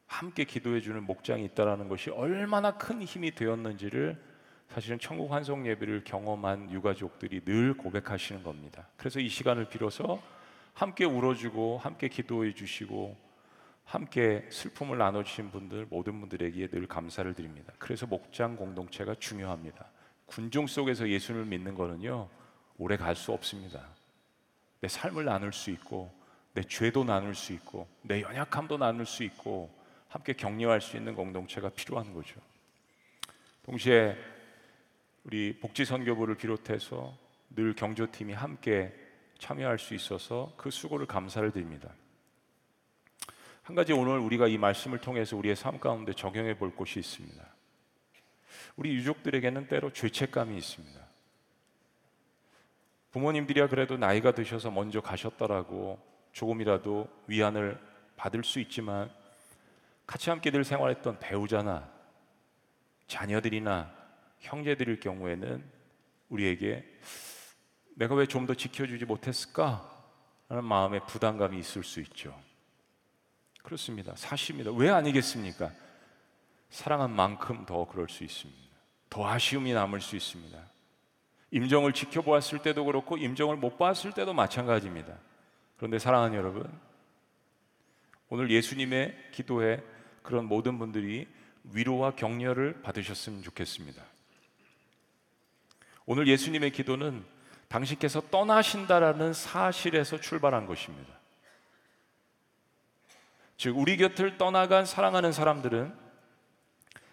함께 0.05 0.45
기도해 0.45 0.79
주는 0.79 1.03
목장이 1.03 1.43
있다라는 1.45 1.89
것이 1.89 2.09
얼마나 2.09 2.77
큰 2.77 3.03
힘이 3.03 3.31
되었는지를 3.31 4.21
사실은 4.69 4.99
천국 4.99 5.31
환송 5.31 5.67
예배를 5.67 6.03
경험한 6.05 6.71
유가족들이 6.71 7.43
늘 7.43 7.75
고백하시는 7.75 8.43
겁니다. 8.43 8.87
그래서 8.95 9.19
이 9.19 9.27
시간을 9.27 9.67
빌어서 9.67 10.21
함께 10.77 11.05
울어주고 11.05 11.79
함께 11.79 12.07
기도해 12.07 12.53
주시고 12.53 13.17
함께 13.83 14.45
슬픔을 14.51 14.99
나눠주신 14.99 15.49
분들 15.49 15.87
모든 15.89 16.19
분들에게 16.19 16.67
늘 16.67 16.85
감사를 16.85 17.33
드립니다. 17.33 17.73
그래서 17.79 18.05
목장 18.05 18.55
공동체가 18.55 19.15
중요합니다. 19.15 19.87
군중 20.27 20.67
속에서 20.67 21.09
예수를 21.09 21.45
믿는 21.45 21.73
거는요 21.73 22.29
오래 22.77 22.95
갈 22.95 23.15
수 23.15 23.31
없습니다. 23.31 23.87
내 24.79 24.87
삶을 24.87 25.25
나눌 25.25 25.51
수 25.51 25.71
있고 25.71 26.13
내 26.53 26.61
죄도 26.61 27.03
나눌 27.03 27.33
수 27.33 27.53
있고 27.53 27.87
내 28.03 28.21
연약함도 28.21 28.77
나눌 28.77 29.07
수 29.07 29.23
있고 29.23 29.75
함께 30.09 30.33
격려할 30.33 30.79
수 30.79 30.95
있는 30.95 31.15
공동체가 31.15 31.69
필요한 31.69 32.13
거죠. 32.13 32.39
동시에 33.63 34.15
우리 35.23 35.57
복지 35.59 35.85
선교부를 35.85 36.35
비롯해서 36.35 37.17
늘 37.55 37.73
경조팀이 37.73 38.33
함께 38.33 39.06
참여할 39.39 39.79
수 39.79 39.93
있어서 39.93 40.53
그 40.57 40.69
수고를 40.69 41.05
감사를 41.05 41.51
드립니다. 41.51 41.89
한 43.63 43.75
가지 43.75 43.93
오늘 43.93 44.19
우리가 44.19 44.47
이 44.47 44.57
말씀을 44.57 44.99
통해서 44.99 45.35
우리의 45.35 45.55
삶 45.55 45.79
가운데 45.79 46.13
적용해 46.13 46.57
볼 46.57 46.73
곳이 46.75 46.99
있습니다. 46.99 47.43
우리 48.77 48.93
유족들에게는 48.95 49.67
때로 49.67 49.91
죄책감이 49.91 50.57
있습니다. 50.57 50.99
부모님들이야 53.11 53.67
그래도 53.67 53.97
나이가 53.97 54.31
드셔서 54.31 54.71
먼저 54.71 55.01
가셨더라고 55.01 55.99
조금이라도 56.31 57.09
위안을 57.27 57.79
받을 58.15 58.43
수 58.43 58.59
있지만 58.59 59.11
같이 60.05 60.29
함께 60.29 60.51
늘 60.51 60.63
생활했던 60.63 61.19
배우자나 61.19 61.89
자녀들이나 63.07 63.91
형제들일 64.39 64.99
경우에는 64.99 65.63
우리에게 66.29 66.85
내가 67.97 68.13
왜 68.15 68.27
좀 68.27 68.45
더 68.45 68.53
지켜주지 68.53 69.05
못했을까? 69.05 69.93
하는 70.49 70.63
마음의 70.63 71.01
부담감이 71.07 71.57
있을 71.59 71.83
수 71.83 71.99
있죠. 72.01 72.39
그렇습니다. 73.63 74.15
사실입니다. 74.15 74.71
왜 74.71 74.89
아니겠습니까? 74.89 75.71
사랑한 76.69 77.11
만큼 77.11 77.65
더 77.65 77.85
그럴 77.85 78.07
수 78.07 78.23
있습니다. 78.23 78.61
더 79.09 79.27
아쉬움이 79.27 79.73
남을 79.73 79.99
수 79.99 80.15
있습니다. 80.15 80.57
임정을 81.51 81.93
지켜보았을 81.93 82.61
때도 82.61 82.85
그렇고 82.85 83.17
임정을 83.17 83.57
못 83.57 83.77
봤을 83.77 84.11
때도 84.13 84.33
마찬가지입니다. 84.33 85.17
그런데 85.77 85.97
사랑하는 85.99 86.37
여러분, 86.37 86.71
오늘 88.29 88.51
예수님의 88.51 89.31
기도에 89.31 89.83
그런 90.21 90.45
모든 90.45 90.77
분들이 90.77 91.27
위로와 91.63 92.11
격려를 92.15 92.81
받으셨으면 92.83 93.41
좋겠습니다. 93.43 94.03
오늘 96.05 96.27
예수님의 96.27 96.71
기도는 96.71 97.25
당신께서 97.67 98.21
떠나신다라는 98.31 99.33
사실에서 99.33 100.19
출발한 100.19 100.65
것입니다. 100.65 101.13
즉, 103.57 103.77
우리 103.77 103.97
곁을 103.97 104.37
떠나간 104.37 104.85
사랑하는 104.85 105.31
사람들은 105.31 105.93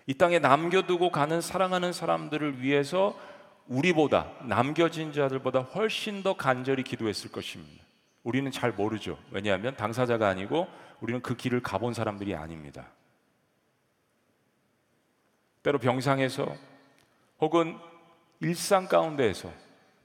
이 0.06 0.14
땅에 0.14 0.38
남겨두고 0.38 1.10
가는 1.10 1.40
사랑하는 1.40 1.92
사람들을 1.92 2.60
위해서 2.60 3.18
우리보다 3.66 4.30
남겨진 4.42 5.12
자들보다 5.12 5.60
훨씬 5.60 6.22
더 6.22 6.36
간절히 6.36 6.82
기도했을 6.82 7.32
것입니다. 7.32 7.82
우리는 8.22 8.50
잘 8.50 8.72
모르죠. 8.72 9.18
왜냐하면 9.30 9.76
당사자가 9.76 10.28
아니고 10.28 10.68
우리는 11.00 11.22
그 11.22 11.34
길을 11.34 11.62
가본 11.62 11.94
사람들이 11.94 12.34
아닙니다. 12.34 12.88
때로 15.62 15.78
병상에서 15.78 16.54
혹은 17.40 17.78
일상 18.40 18.86
가운데에서 18.86 19.50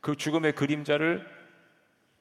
그 0.01 0.15
죽음의 0.15 0.53
그림자를 0.53 1.25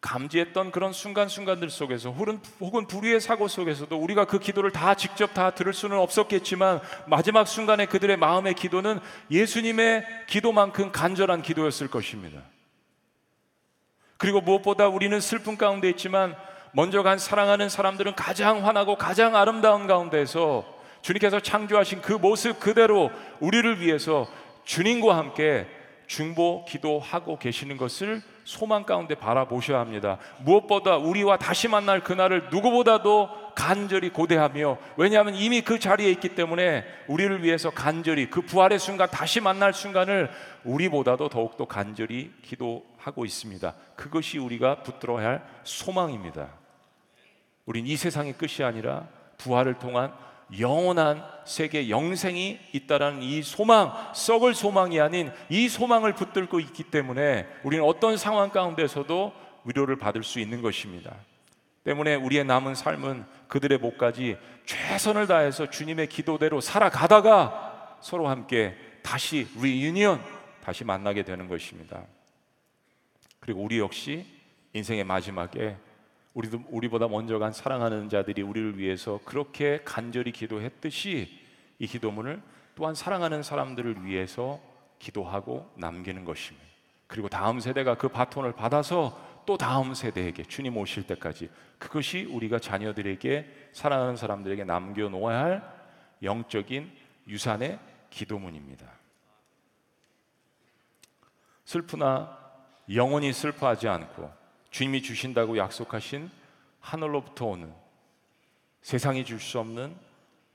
감지했던 0.00 0.70
그런 0.70 0.92
순간순간들 0.92 1.70
속에서 1.70 2.10
혹은, 2.12 2.86
불의의 2.86 3.20
사고 3.20 3.48
속에서도 3.48 3.96
우리가 3.96 4.26
그 4.26 4.38
기도를 4.38 4.70
다 4.70 4.94
직접 4.94 5.34
다 5.34 5.50
들을 5.50 5.72
수는 5.72 5.98
없었겠지만 5.98 6.80
마지막 7.06 7.48
순간에 7.48 7.86
그들의 7.86 8.16
마음의 8.16 8.54
기도는 8.54 9.00
예수님의 9.30 10.04
기도만큼 10.28 10.92
간절한 10.92 11.42
기도였을 11.42 11.88
것입니다. 11.88 12.42
그리고 14.18 14.40
무엇보다 14.40 14.88
우리는 14.88 15.20
슬픔 15.20 15.56
가운데 15.56 15.88
있지만 15.90 16.36
먼저 16.72 17.02
간 17.02 17.18
사랑하는 17.18 17.68
사람들은 17.68 18.14
가장 18.14 18.66
환하고 18.66 18.96
가장 18.96 19.34
아름다운 19.34 19.86
가운데서 19.86 20.64
주님께서 21.02 21.40
창조하신 21.40 22.02
그 22.02 22.12
모습 22.12 22.60
그대로 22.60 23.10
우리를 23.40 23.80
위해서 23.80 24.28
주님과 24.64 25.16
함께 25.16 25.66
중보 26.08 26.64
기도하고 26.64 27.38
계시는 27.38 27.76
것을 27.76 28.22
소망 28.42 28.84
가운데 28.84 29.14
바라보셔야 29.14 29.78
합니다. 29.78 30.18
무엇보다 30.40 30.96
우리와 30.96 31.36
다시 31.36 31.68
만날 31.68 32.00
그날을 32.02 32.48
누구보다도 32.50 33.52
간절히 33.54 34.08
고대하며 34.08 34.78
왜냐하면 34.96 35.34
이미 35.34 35.60
그 35.60 35.78
자리에 35.78 36.10
있기 36.12 36.34
때문에 36.34 36.84
우리를 37.08 37.44
위해서 37.44 37.70
간절히 37.70 38.30
그 38.30 38.40
부활의 38.40 38.78
순간 38.78 39.08
다시 39.10 39.40
만날 39.40 39.74
순간을 39.74 40.30
우리보다도 40.64 41.28
더욱더 41.28 41.66
간절히 41.66 42.32
기도하고 42.42 43.26
있습니다. 43.26 43.74
그것이 43.94 44.38
우리가 44.38 44.82
붙들어야 44.82 45.28
할 45.28 45.46
소망입니다. 45.64 46.48
우린 47.66 47.86
이 47.86 47.96
세상의 47.96 48.32
끝이 48.32 48.64
아니라 48.66 49.06
부활을 49.36 49.74
통한 49.78 50.14
영원한 50.58 51.24
세계 51.44 51.90
영생이 51.90 52.58
있다라는 52.72 53.22
이 53.22 53.42
소망, 53.42 53.92
썩을 54.14 54.54
소망이 54.54 55.00
아닌 55.00 55.30
이 55.48 55.68
소망을 55.68 56.14
붙들고 56.14 56.60
있기 56.60 56.84
때문에 56.84 57.46
우리는 57.64 57.84
어떤 57.84 58.16
상황 58.16 58.50
가운데서도 58.50 59.32
위로를 59.64 59.96
받을 59.96 60.22
수 60.22 60.40
있는 60.40 60.62
것입니다. 60.62 61.14
때문에 61.84 62.14
우리의 62.16 62.44
남은 62.44 62.74
삶은 62.74 63.24
그들의 63.48 63.78
목까지 63.78 64.36
최선을 64.66 65.26
다해서 65.26 65.70
주님의 65.70 66.08
기도대로 66.08 66.60
살아가다가 66.60 67.96
서로 68.00 68.28
함께 68.28 68.76
다시 69.02 69.48
리유니언 69.60 70.22
다시 70.62 70.84
만나게 70.84 71.22
되는 71.22 71.48
것입니다. 71.48 72.02
그리고 73.40 73.62
우리 73.62 73.78
역시 73.78 74.26
인생의 74.74 75.04
마지막에 75.04 75.76
우리도 76.34 76.62
우리보다 76.68 77.08
먼저 77.08 77.38
간 77.38 77.52
사랑하는 77.52 78.08
자들이 78.08 78.42
우리를 78.42 78.78
위해서 78.78 79.20
그렇게 79.24 79.80
간절히 79.84 80.32
기도했듯이 80.32 81.28
이 81.78 81.86
기도문을 81.86 82.42
또한 82.74 82.94
사랑하는 82.94 83.42
사람들을 83.42 84.04
위해서 84.04 84.60
기도하고 84.98 85.70
남기는 85.76 86.24
것입니다. 86.24 86.66
그리고 87.06 87.28
다음 87.28 87.58
세대가 87.58 87.96
그 87.96 88.08
바톤을 88.08 88.52
받아서 88.52 89.42
또 89.46 89.56
다음 89.56 89.94
세대에게 89.94 90.44
주님 90.44 90.76
오실 90.76 91.06
때까지 91.06 91.50
그것이 91.78 92.24
우리가 92.26 92.58
자녀들에게 92.58 93.70
사랑하는 93.72 94.16
사람들에게 94.16 94.64
남겨 94.64 95.08
놓아야 95.08 95.44
할 95.44 95.78
영적인 96.22 96.92
유산의 97.26 97.78
기도문입니다. 98.10 98.86
슬프나 101.64 102.36
영원히 102.94 103.32
슬퍼하지 103.32 103.88
않고 103.88 104.37
주님이 104.70 105.02
주신다고 105.02 105.56
약속하신 105.56 106.30
하늘로부터 106.80 107.46
오는 107.46 107.72
세상이 108.82 109.24
줄 109.24 109.40
수 109.40 109.58
없는 109.58 109.94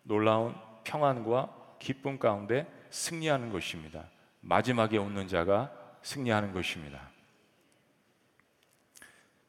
놀라운 0.04 0.56
평안과 0.84 1.76
기쁨 1.80 2.18
가운데 2.20 2.68
승리하는 2.90 3.52
것입니다. 3.52 4.06
마지막에 4.42 4.98
오는 4.98 5.28
자가 5.28 5.72
승리하는 6.02 6.54
것입니다. 6.54 7.10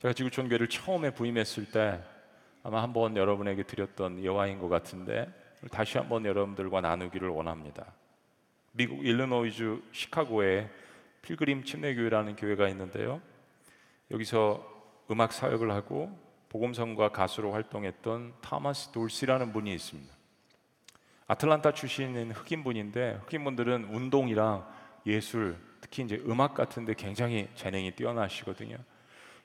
제가 0.01 0.13
지구촌 0.15 0.49
교회를 0.49 0.69
처음에 0.69 1.11
부임했을 1.11 1.71
때 1.71 2.01
아마 2.63 2.83
한번 2.83 3.17
여러분에게 3.17 3.63
드렸던 3.65 4.23
예화인 4.23 4.59
것 4.59 4.69
같은데 4.69 5.29
다시 5.71 5.99
한번 5.99 6.25
여러분들과 6.25 6.81
나누기를 6.81 7.29
원합니다. 7.29 7.87
미국 8.73 9.05
일리노이주 9.05 9.83
시카고에 9.93 10.69
필그림 11.23 11.65
침례교회라는 11.65 12.37
교회가 12.37 12.69
있는데요. 12.69 13.21
여기서 14.11 14.65
음악 15.11 15.33
사역을 15.33 15.71
하고 15.71 16.17
복음성과 16.49 17.11
가수로 17.11 17.53
활동했던 17.53 18.35
타마스 18.41 18.91
돌시라는 18.93 19.53
분이 19.53 19.73
있습니다. 19.75 20.15
아틀란타 21.27 21.73
출신인 21.73 22.31
흑인 22.31 22.63
분인데 22.63 23.21
흑인 23.25 23.45
분들은 23.45 23.85
운동이랑 23.85 24.67
예술, 25.07 25.57
특히 25.81 26.05
이제 26.05 26.23
음악 26.27 26.55
같은데 26.55 26.95
굉장히 26.95 27.49
재능이 27.55 27.93
뛰어나시거든요. 27.93 28.77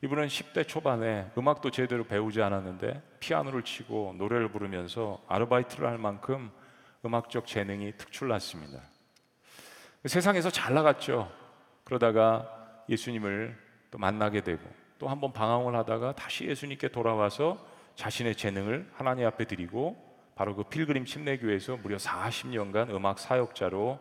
이분은 0.01 0.27
10대 0.27 0.67
초반에 0.67 1.29
음악도 1.37 1.71
제대로 1.71 2.05
배우지 2.05 2.41
않았는데 2.41 3.01
피아노를 3.19 3.63
치고 3.63 4.15
노래를 4.17 4.49
부르면서 4.49 5.21
아르바이트를 5.27 5.87
할 5.87 5.97
만큼 5.97 6.51
음악적 7.05 7.47
재능이 7.47 7.93
특출났습니다. 7.97 8.81
세상에서 10.05 10.49
잘 10.49 10.73
나갔죠. 10.73 11.29
그러다가 11.83 12.83
예수님을 12.87 13.68
또 13.91 13.97
만나게 13.97 14.41
되고 14.43 14.61
또 14.99 15.07
한 15.07 15.19
번 15.21 15.31
방황을 15.33 15.75
하다가 15.75 16.13
다시 16.15 16.45
예수님께 16.45 16.89
돌아와서 16.89 17.57
자신의 17.95 18.35
재능을 18.35 18.89
하나님 18.93 19.25
앞에 19.27 19.45
드리고 19.45 19.97
바로 20.35 20.55
그 20.55 20.63
필그림 20.63 21.05
침례교회에서 21.05 21.77
무려 21.77 21.97
40년간 21.97 22.89
음악 22.91 23.19
사역자로 23.19 23.99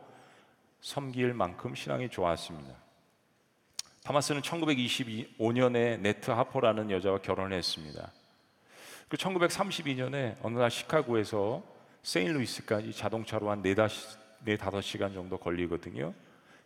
섬길 0.81 1.35
만큼 1.35 1.75
신앙이 1.75 2.09
좋았습니다. 2.09 2.75
타마스는 4.05 4.43
1925년에 4.43 5.99
네트 6.01 6.31
하퍼라는 6.31 6.91
여자와 6.91 7.19
결혼을 7.19 7.57
했습니다. 7.57 8.13
그 9.09 9.17
1932년에 9.17 10.37
어느 10.43 10.59
날 10.59 10.71
시카고에서 10.71 11.63
세인루이스까지 12.03 12.93
자동차로 12.93 13.51
한 13.51 13.63
4, 13.63 13.89
5시간 14.45 15.13
정도 15.15 15.37
걸리거든요. 15.39 16.15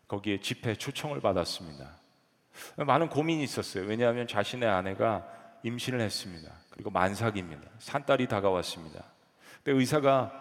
거기에 0.06 0.40
집회 0.40 0.74
초청을 0.74 1.20
받았습니다. 1.20 2.01
많은 2.76 3.08
고민이 3.08 3.42
있었어요. 3.42 3.84
왜냐하면 3.86 4.26
자신의 4.26 4.68
아내가 4.68 5.26
임신을 5.62 6.00
했습니다. 6.00 6.52
그리고 6.70 6.90
만삭입니다. 6.90 7.62
산딸이 7.78 8.26
다가왔습니다. 8.28 9.04
근데 9.62 9.78
의사가 9.78 10.40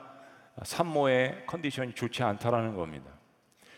산모의 0.64 1.46
컨디션이 1.48 1.94
좋지 1.94 2.24
않다라는 2.24 2.76
겁니다. 2.76 3.10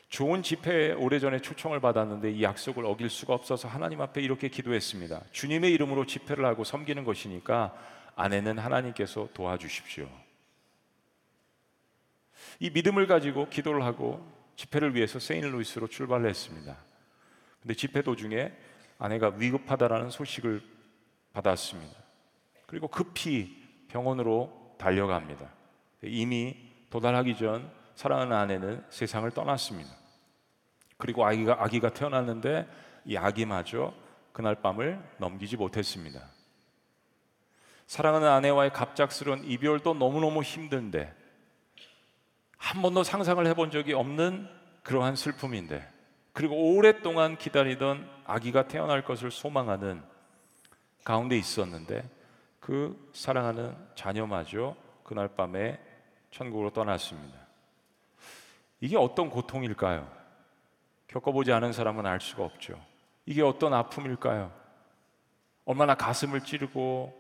좋은 0.09 0.43
집회에 0.43 0.91
오래전에 0.91 1.39
초청을 1.39 1.79
받았는데 1.79 2.31
이 2.31 2.43
약속을 2.43 2.85
어길 2.85 3.09
수가 3.09 3.33
없어서 3.33 3.67
하나님 3.67 3.99
앞에 3.99 4.21
이렇게 4.21 4.47
기도했습니다. 4.47 5.21
주님의 5.31 5.73
이름으로 5.73 6.05
집회를 6.05 6.45
하고 6.45 6.63
섬기는 6.63 7.03
것이니까 7.03 7.73
아내는 8.15 8.59
하나님께서 8.59 9.27
도와주십시오. 9.33 10.07
이 12.59 12.69
믿음을 12.69 13.07
가지고 13.07 13.49
기도를 13.49 13.83
하고 13.83 14.23
집회를 14.55 14.93
위해서 14.93 15.17
세인루이스로 15.17 15.87
출발을 15.87 16.29
했습니다. 16.29 16.77
근데 17.63 17.73
집회 17.73 18.02
도중에 18.02 18.52
아내가 18.99 19.30
위급하다라는 19.30 20.10
소식을 20.10 20.62
받았습니다. 21.32 21.97
그리고 22.67 22.89
급히 22.89 23.86
병원으로 23.88 24.76
달려갑니다. 24.78 25.49
이미 26.04 26.58
도달하기 26.89 27.38
전 27.38 27.71
사랑하는 27.95 28.36
아내는 28.36 28.84
세상을 28.89 29.30
떠났습니다. 29.32 29.89
그리고 30.97 31.26
아기가 31.26 31.58
아기가 31.63 31.89
태어났는데 31.89 32.67
이 33.06 33.15
아기마저 33.15 33.93
그날 34.34 34.56
밤을 34.56 35.02
넘기지 35.17 35.56
못했습니다. 35.56 36.28
사랑하는 37.88 38.28
아내와의 38.28 38.73
갑작스러운 38.73 39.43
이별도 39.45 39.93
너무너무 39.93 40.41
힘든데 40.41 41.13
한 42.58 42.82
번도 42.82 43.04
상상을 43.04 43.45
해본 43.47 43.71
적이 43.71 43.93
없는 43.93 44.49
그러한 44.84 45.15
슬픔인데 45.15 45.92
그리고 46.33 46.75
오랫동안 46.75 47.37
기다리던 47.37 48.09
아기가 48.25 48.67
태어날 48.67 49.03
것을 49.03 49.29
소망하는 49.31 50.01
가운데 51.03 51.37
있었는데 51.37 52.03
그 52.59 53.09
사랑하는 53.13 53.75
자녀마저 53.95 54.75
그날 55.03 55.27
밤에 55.27 55.79
천국으로 56.31 56.71
떠났습니다. 56.71 57.37
이게 58.81 58.97
어떤 58.97 59.29
고통일까요? 59.29 60.09
겪어보지 61.07 61.51
않은 61.53 61.71
사람은 61.71 62.05
알 62.05 62.19
수가 62.19 62.43
없죠. 62.43 62.81
이게 63.25 63.43
어떤 63.43 63.73
아픔일까요? 63.73 64.51
얼마나 65.65 65.93
가슴을 65.95 66.41
찌르고 66.41 67.13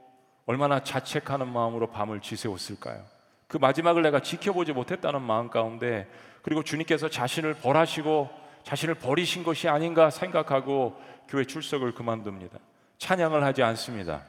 얼마나 0.45 0.83
자책하는 0.83 1.47
마음으로 1.47 1.91
밤을 1.91 2.19
지새웠을까요? 2.21 3.05
그 3.47 3.57
마지막을 3.57 4.01
내가 4.01 4.19
지켜보지 4.21 4.73
못했다는 4.73 5.21
마음 5.21 5.49
가운데 5.49 6.09
그리고 6.41 6.63
주님께서 6.63 7.09
자신을 7.09 7.53
벌하시고 7.55 8.42
자신을 8.63 8.95
버리신 8.95 9.43
것이 9.43 9.67
아닌가 9.67 10.09
생각하고 10.09 10.99
교회 11.27 11.45
출석을 11.45 11.93
그만둡니다. 11.93 12.59
찬양을 12.97 13.43
하지 13.43 13.63
않습니다. 13.63 14.25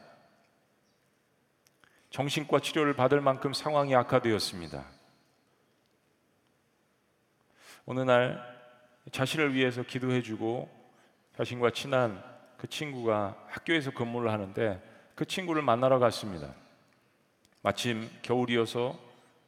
정신과 2.10 2.60
치료를 2.60 2.94
받을 2.94 3.20
만큼 3.20 3.52
상황이 3.52 3.94
악화되었습니다. 3.94 4.84
어느 7.86 8.00
날 8.00 8.40
자신을 9.10 9.54
위해서 9.54 9.82
기도해주고 9.82 10.68
자신과 11.36 11.70
친한 11.70 12.22
그 12.56 12.68
친구가 12.68 13.36
학교에서 13.48 13.90
근무를 13.90 14.30
하는데 14.30 14.80
그 15.14 15.24
친구를 15.24 15.62
만나러 15.62 15.98
갔습니다. 15.98 16.54
마침 17.62 18.08
겨울이어서 18.22 18.98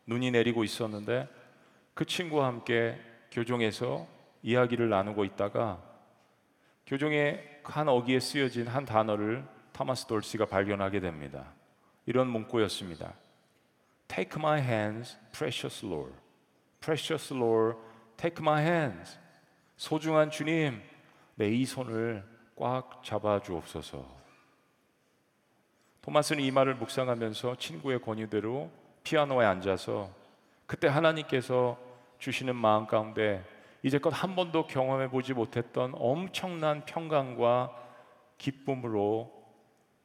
눈이 0.07 0.31
내리고 0.31 0.65
있었는데 0.65 1.29
그 1.95 2.05
친구와 2.05 2.47
함께 2.47 3.01
교종에서 3.31 4.07
이야기를 4.47 4.89
나누고 4.89 5.25
있다가 5.25 5.83
교종의 6.87 7.61
한 7.65 7.89
어기에 7.89 8.21
쓰여진 8.21 8.69
한 8.69 8.85
단어를 8.85 9.45
토마스 9.73 10.07
돌시가 10.07 10.47
발견하게 10.47 11.01
됩니다. 11.01 11.53
이런 12.07 12.29
문구였습니다. 12.29 13.13
Take 14.07 14.41
my 14.41 14.61
hands, 14.61 15.19
precious 15.33 15.85
Lord. 15.85 16.15
Precious 16.81 17.35
Lord, 17.35 17.77
take 18.17 18.41
my 18.41 18.63
hands. 18.63 19.19
소중한 19.77 20.31
주님, 20.31 20.81
내 21.35 21.51
이 21.51 21.67
손을 21.67 22.25
꽉 22.55 23.03
잡아 23.03 23.43
주옵소서. 23.43 24.07
토마스는 26.03 26.45
이 26.45 26.53
말을 26.53 26.77
묵상하면서 26.77 27.57
친구의 27.57 28.01
권유대로 28.01 28.71
피아노에 29.03 29.45
앉아서 29.45 30.09
그때 30.67 30.87
하나님께서 30.87 31.77
주시는 32.21 32.55
마음 32.55 32.87
가운데 32.87 33.45
이제껏 33.87 34.13
한 34.13 34.35
번도 34.35 34.67
경험해 34.67 35.11
보지 35.11 35.33
못했던 35.33 35.93
엄청난 35.95 36.85
평강과 36.87 37.71
기쁨으로 38.37 39.33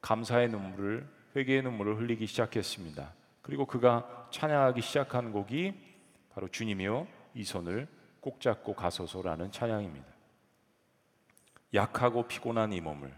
감사의 0.00 0.50
눈물을 0.50 1.08
회개의 1.34 1.62
눈물을 1.62 1.98
흘리기 1.98 2.28
시작했습니다. 2.28 3.12
그리고 3.42 3.66
그가 3.66 4.28
찬양하기 4.30 4.80
시작한 4.82 5.32
곡이 5.32 5.74
바로 6.32 6.46
주님이여 6.46 7.08
이 7.34 7.42
손을 7.42 7.88
꼭 8.20 8.40
잡고 8.40 8.74
가소서라는 8.74 9.50
찬양입니다. 9.50 10.06
약하고 11.74 12.28
피곤한 12.28 12.72
이 12.72 12.80
몸을 12.80 13.12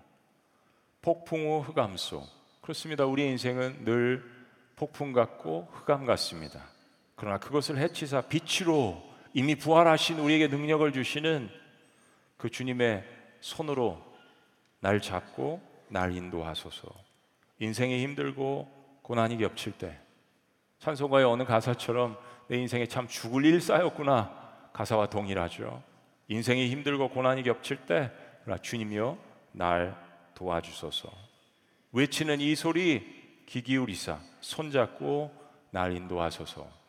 폭풍 1.02 1.40
후 1.40 1.60
흑암 1.60 1.98
속 1.98 2.26
그렇습니다. 2.62 3.04
우리 3.04 3.26
인생은 3.26 3.84
늘 3.84 4.24
폭풍 4.76 5.12
같고 5.12 5.68
흑암 5.72 6.06
같습니다. 6.06 6.64
그러나 7.16 7.36
그것을 7.36 7.76
해치사 7.76 8.22
빛으로 8.22 9.13
이미 9.34 9.56
부활하신 9.56 10.20
우리에게 10.20 10.46
능력을 10.46 10.90
주시는 10.92 11.50
그 12.36 12.48
주님의 12.48 13.04
손으로 13.40 14.00
날 14.78 15.00
잡고 15.00 15.60
날 15.88 16.12
인도하소서. 16.12 16.88
인생이 17.58 18.00
힘들고 18.04 19.00
고난이 19.02 19.36
겹칠 19.38 19.72
때 19.72 19.98
찬송가의 20.78 21.24
어느 21.24 21.42
가사처럼 21.42 22.16
내 22.46 22.58
인생에 22.58 22.86
참 22.86 23.08
죽을 23.08 23.44
일 23.44 23.60
쌓였구나 23.60 24.70
가사와 24.72 25.10
동일하죠. 25.10 25.82
인생이 26.28 26.68
힘들고 26.68 27.08
고난이 27.08 27.42
겹칠 27.42 27.78
때 27.86 28.12
주님이여 28.62 29.18
날 29.52 29.96
도와주소서. 30.34 31.10
외치는 31.92 32.40
이 32.40 32.54
소리 32.54 33.42
귀 33.46 33.62
기울이사 33.62 34.20
손잡고 34.40 35.34
날 35.70 35.92
인도하소서. 35.92 36.83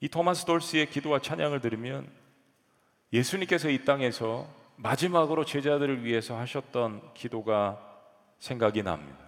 이 0.00 0.08
토마스 0.08 0.44
돌스의 0.44 0.90
기도와 0.90 1.20
찬양을 1.20 1.60
들으면 1.60 2.08
예수님께서 3.12 3.68
이 3.70 3.84
땅에서 3.84 4.48
마지막으로 4.76 5.44
제자들을 5.44 6.04
위해서 6.04 6.38
하셨던 6.38 7.14
기도가 7.14 7.84
생각이 8.38 8.82
납니다. 8.82 9.18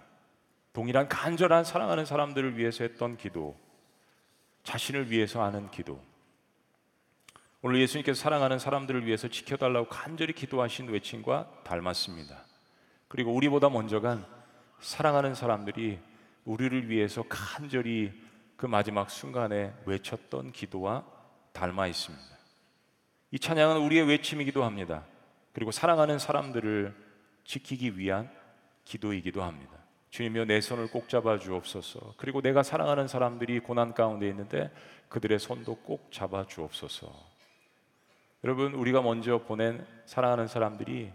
동일한 0.71 1.09
간절한 1.09 1.65
사랑하는 1.65 2.05
사람들을 2.05 2.57
위해서 2.57 2.85
했던 2.85 3.17
기도, 3.17 3.57
자신을 4.63 5.11
위해서 5.11 5.43
하는 5.43 5.69
기도. 5.71 6.01
오늘 7.61 7.81
예수님께서 7.81 8.19
사랑하는 8.19 8.57
사람들을 8.57 9.05
위해서 9.05 9.27
지켜달라고 9.27 9.89
간절히 9.89 10.33
기도하신 10.33 10.87
외침과 10.89 11.49
닮았습니다. 11.65 12.45
그리고 13.09 13.33
우리보다 13.33 13.69
먼저 13.69 13.99
간 13.99 14.25
사랑하는 14.79 15.35
사람들이 15.35 15.99
우리를 16.45 16.89
위해서 16.89 17.23
간절히 17.27 18.11
그 18.61 18.67
마지막 18.67 19.09
순간에 19.09 19.73
외쳤던 19.87 20.51
기도와 20.51 21.03
닮아 21.51 21.87
있습니다. 21.87 22.23
이 23.31 23.39
찬양은 23.39 23.77
우리의 23.77 24.07
외침이기도 24.07 24.63
합니다. 24.63 25.03
그리고 25.51 25.71
사랑하는 25.71 26.19
사람들을 26.19 26.93
지키기 27.43 27.97
위한 27.97 28.29
기도이기도 28.85 29.41
합니다. 29.41 29.73
주님이여 30.11 30.45
내 30.45 30.61
손을 30.61 30.91
꼭 30.91 31.09
잡아 31.09 31.39
주옵소서. 31.39 32.13
그리고 32.17 32.39
내가 32.43 32.61
사랑하는 32.61 33.07
사람들이 33.07 33.61
고난 33.61 33.95
가운데 33.95 34.29
있는데 34.29 34.71
그들의 35.09 35.39
손도 35.39 35.77
꼭 35.77 36.11
잡아 36.11 36.45
주옵소서. 36.45 37.11
여러분 38.43 38.75
우리가 38.75 39.01
먼저 39.01 39.39
보낸 39.39 39.83
사랑하는 40.05 40.45
사람들이 40.45 41.11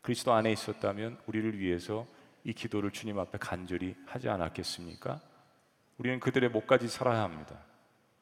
그리스도 0.00 0.32
안에 0.32 0.50
있었다면 0.52 1.18
우리를 1.26 1.58
위해서 1.58 2.06
이 2.44 2.54
기도를 2.54 2.92
주님 2.92 3.18
앞에 3.18 3.36
간절히 3.36 3.94
하지 4.06 4.30
않았겠습니까? 4.30 5.27
우리는 5.98 6.20
그들의 6.20 6.48
목까지 6.50 6.88
살아야 6.88 7.22
합니다. 7.22 7.56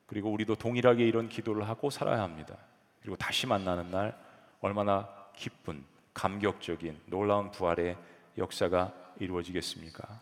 그리고 0.06 0.30
우리도 0.32 0.56
동일하게 0.56 1.06
이런 1.06 1.28
기도를 1.28 1.68
하고 1.68 1.90
살아야 1.90 2.22
합니다. 2.22 2.56
그리고 3.00 3.16
다시 3.16 3.46
만나는 3.46 3.90
날 3.90 4.18
얼마나 4.60 5.08
기쁜 5.36 5.84
감격적인 6.14 7.02
놀라운 7.06 7.50
부활의 7.50 7.96
역사가 8.38 8.94
이루어지겠습니까? 9.20 10.20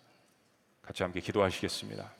같이 0.82 1.02
함께 1.02 1.20
기도하시겠습니다. 1.20 2.12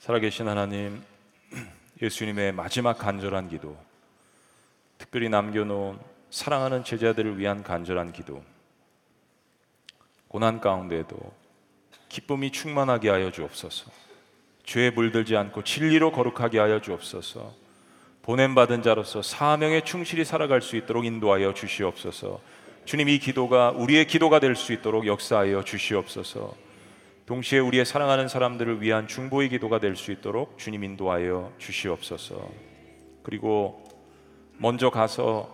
살아계신 0.00 0.48
하나님, 0.48 1.04
예수님의 2.02 2.50
마지막 2.52 2.98
간절한 2.98 3.50
기도, 3.50 3.78
특별히 5.02 5.28
남겨놓은 5.28 5.98
사랑하는 6.30 6.84
제자들을 6.84 7.36
위한 7.36 7.64
간절한 7.64 8.12
기도, 8.12 8.40
고난 10.28 10.60
가운데도 10.60 11.16
기쁨이 12.08 12.52
충만하게 12.52 13.10
하여 13.10 13.32
주옵소서. 13.32 13.90
죄에 14.64 14.90
물들지 14.90 15.36
않고 15.36 15.64
진리로 15.64 16.12
거룩하게 16.12 16.60
하여 16.60 16.80
주옵소서. 16.80 17.52
보냄 18.22 18.54
받은 18.54 18.82
자로서 18.82 19.22
사명에 19.22 19.80
충실히 19.80 20.24
살아갈 20.24 20.62
수 20.62 20.76
있도록 20.76 21.04
인도하여 21.04 21.52
주시옵소서. 21.52 22.40
주님 22.84 23.08
이 23.08 23.18
기도가 23.18 23.72
우리의 23.72 24.06
기도가 24.06 24.38
될 24.38 24.54
수 24.54 24.72
있도록 24.72 25.08
역사하여 25.08 25.64
주시옵소서. 25.64 26.54
동시에 27.26 27.58
우리의 27.58 27.84
사랑하는 27.84 28.28
사람들을 28.28 28.80
위한 28.80 29.08
중보의 29.08 29.48
기도가 29.48 29.80
될 29.80 29.96
수 29.96 30.12
있도록 30.12 30.58
주님 30.58 30.84
인도하여 30.84 31.52
주시옵소서. 31.58 32.48
그리고 33.24 33.91
먼저 34.62 34.90
가서 34.90 35.52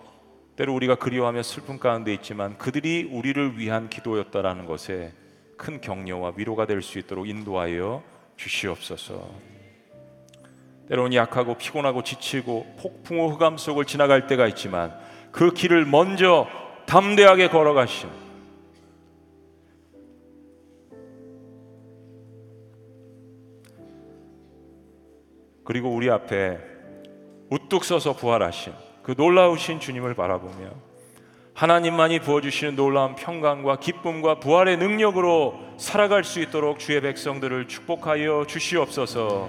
때로 0.54 0.74
우리가 0.74 0.96
그리워하며 0.96 1.42
슬픔 1.42 1.78
가운데 1.78 2.12
있지만 2.12 2.58
그들이 2.58 3.08
우리를 3.10 3.58
위한 3.58 3.88
기도였다라는 3.88 4.66
것에 4.66 5.14
큰 5.56 5.80
격려와 5.80 6.34
위로가 6.36 6.66
될 6.66 6.82
수 6.82 6.98
있도록 6.98 7.26
인도하여 7.26 8.02
주시옵소서. 8.36 9.26
때로는 10.90 11.14
약하고 11.14 11.56
피곤하고 11.56 12.02
지치고 12.02 12.66
폭풍우 12.82 13.32
흑암 13.32 13.56
속을 13.56 13.86
지나갈 13.86 14.26
때가 14.26 14.46
있지만 14.48 14.94
그 15.32 15.54
길을 15.54 15.86
먼저 15.86 16.46
담대하게 16.84 17.48
걸어가신 17.48 18.10
그리고 25.64 25.94
우리 25.94 26.10
앞에 26.10 26.58
우뚝 27.48 27.84
서서 27.84 28.14
부활하신 28.14 28.87
그 29.08 29.14
놀라우신 29.16 29.80
주님을 29.80 30.12
바라보며 30.12 30.68
하나님만이 31.54 32.20
부어주시는 32.20 32.76
놀라운 32.76 33.14
평강과 33.14 33.78
기쁨과 33.78 34.38
부활의 34.38 34.76
능력으로 34.76 35.58
살아갈 35.78 36.24
수 36.24 36.42
있도록 36.42 36.78
주의 36.78 37.00
백성들을 37.00 37.68
축복하여 37.68 38.44
주시옵소서. 38.46 39.48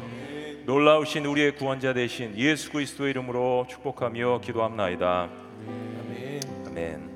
놀라우신 0.66 1.26
우리의 1.26 1.58
구원자 1.58 1.92
되신 1.92 2.38
예수 2.38 2.72
그리스도의 2.72 3.10
이름으로 3.10 3.66
축복하며 3.68 4.40
기도합나이다. 4.46 5.28
아멘. 6.68 7.10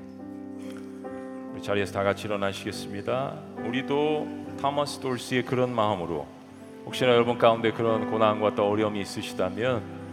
우리 1.54 1.62
자리에서 1.62 1.94
다 1.94 2.02
같이 2.02 2.26
일어나시겠습니다. 2.26 3.38
우리도 3.64 4.28
타머스 4.60 5.00
돌스의 5.00 5.46
그런 5.46 5.74
마음으로 5.74 6.26
혹시나 6.84 7.08
여러분 7.12 7.38
가운데 7.38 7.72
그런 7.72 8.10
고난과 8.10 8.54
또 8.54 8.68
어려움이 8.68 9.00
있으시다면 9.00 10.03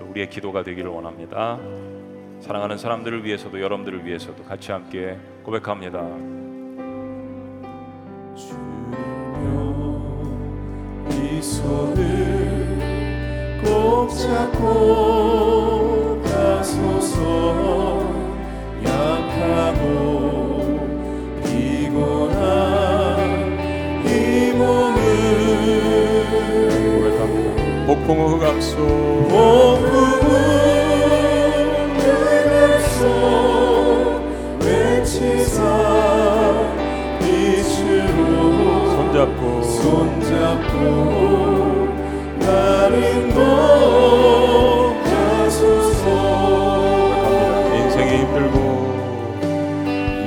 우리의 0.00 0.30
기도가 0.30 0.62
되기를 0.62 0.90
원합니다. 0.90 1.58
사랑하는 2.40 2.76
사람들을 2.76 3.24
위해서도 3.24 3.60
여러분들을 3.60 4.04
위해서도 4.04 4.42
같이 4.44 4.72
함께 4.72 5.16
고백합니다. 5.42 6.00
주여 8.36 8.58
이 11.10 11.40
손을 11.40 12.74
꼭 13.64 14.10
잡고 14.10 16.20
가소서 16.22 18.04
약하고 18.84 20.23
외치사 35.04 35.58
빛으로 37.20 38.90
손잡고. 38.90 39.62
손잡고 39.62 40.76
나를 42.40 43.28
높여소서 43.28 43.94
인생이 47.74 48.10
힘들고. 48.18 48.56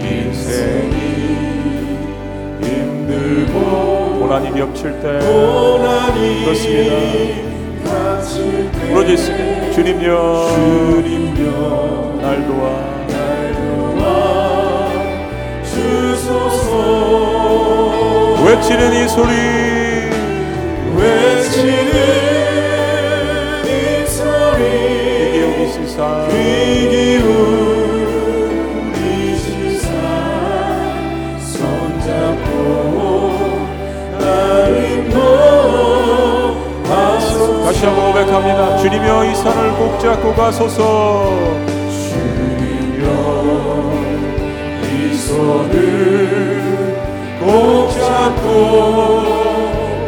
인생이 0.02 0.98
힘들고. 2.64 3.56
고난이 4.20 4.46
겹칠 4.58 5.00
때. 5.02 5.06
고난이 5.20 6.46
그렇습니다. 6.46 7.57
때 8.36 8.90
부러졌습니다. 8.90 9.72
주님여 9.72 10.50
주님여 10.52 12.20
날 12.22 12.46
도와. 12.48 12.98
주소서. 15.64 16.74
외치는 18.44 18.82
이 18.94 19.08
소리. 19.08 19.32
외치는 20.98 21.72
이 23.66 23.70
소리. 24.08 24.62
세상 25.72 26.28
귀기운 26.30 27.57
다시 37.68 37.86
한번 37.86 38.14
고백합니다. 38.14 38.78
주님여 38.78 39.26
이 39.26 39.36
산을 39.36 39.74
꼭 39.74 40.00
잡고 40.00 40.34
가소서 40.36 41.36
주님여 41.92 43.02
이 44.84 45.14
손을 45.14 46.96
꼭 47.42 47.92
잡고 47.92 49.22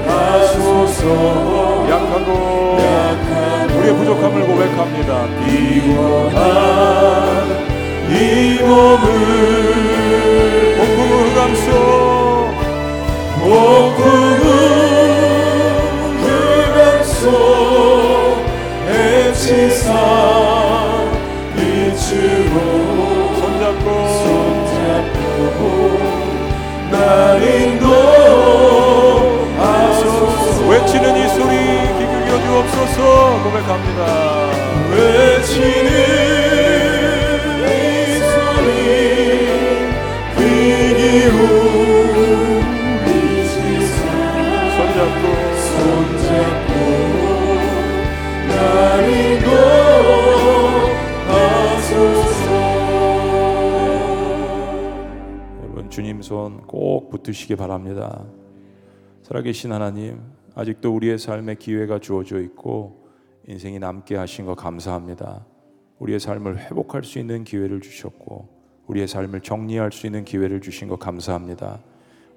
가소서 0.08 1.04
약하고 1.90 2.78
우리의 3.78 3.94
부족함을 3.94 4.48
고백합니다. 4.48 5.28
피곤한 5.44 7.39
주옵소서 32.96 33.44
고백합니다. 33.44 34.52
외치는 34.92 36.10
주님 55.90 56.22
손 56.22 56.62
꼭 56.68 57.10
붙으시기 57.10 57.56
바랍니다. 57.56 58.24
살아계신 59.24 59.72
하나님, 59.72 60.22
아직도 60.56 60.94
우리의 60.96 61.18
삶에 61.18 61.56
기회가 61.56 62.00
주어져 62.00 62.40
있고 62.42 63.08
인생이 63.48 63.80
남게 63.80 64.16
하신 64.16 64.46
거 64.46 64.56
감사합니다. 64.56 65.46
우리의 66.00 66.20
삶을 66.20 66.60
회복할 66.60 67.04
수 67.04 67.20
있는 67.20 67.44
기회를 67.44 67.82
주셨고 67.82 68.48
우리의 68.88 69.08
삶을 69.08 69.42
정리할 69.42 69.92
수 69.92 70.08
있는 70.08 70.26
기회를 70.26 70.62
주신 70.62 70.88
거 70.88 70.96
감사합니다. 70.96 71.80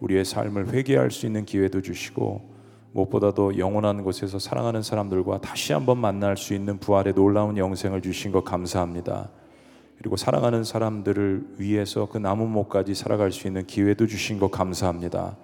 우리의 0.01 0.25
삶을 0.25 0.73
회개할 0.73 1.11
수 1.11 1.27
있는 1.27 1.45
기회도 1.45 1.81
주시고 1.81 2.53
무엇보다도 2.93 3.59
영원한 3.59 4.03
곳에서 4.03 4.39
사랑하는 4.39 4.83
사람들과 4.83 5.41
다시 5.41 5.73
한번 5.73 5.99
만날 5.99 6.37
수 6.37 6.55
있는 6.55 6.79
부활의 6.79 7.15
놀라운 7.15 7.57
영생을 7.57 8.03
주신 8.03 8.33
거 8.33 8.45
감사합니다. 8.45 9.31
그리고 9.97 10.17
사랑하는 10.17 10.65
사람들을 10.65 11.55
위해서 11.59 12.09
그 12.11 12.19
남은 12.19 12.49
목까지 12.49 12.95
살아갈 12.95 13.33
수 13.33 13.47
있는 13.47 13.67
기회도 13.67 14.07
주신 14.07 14.39
거 14.39 14.49
감사합니다. 14.49 15.37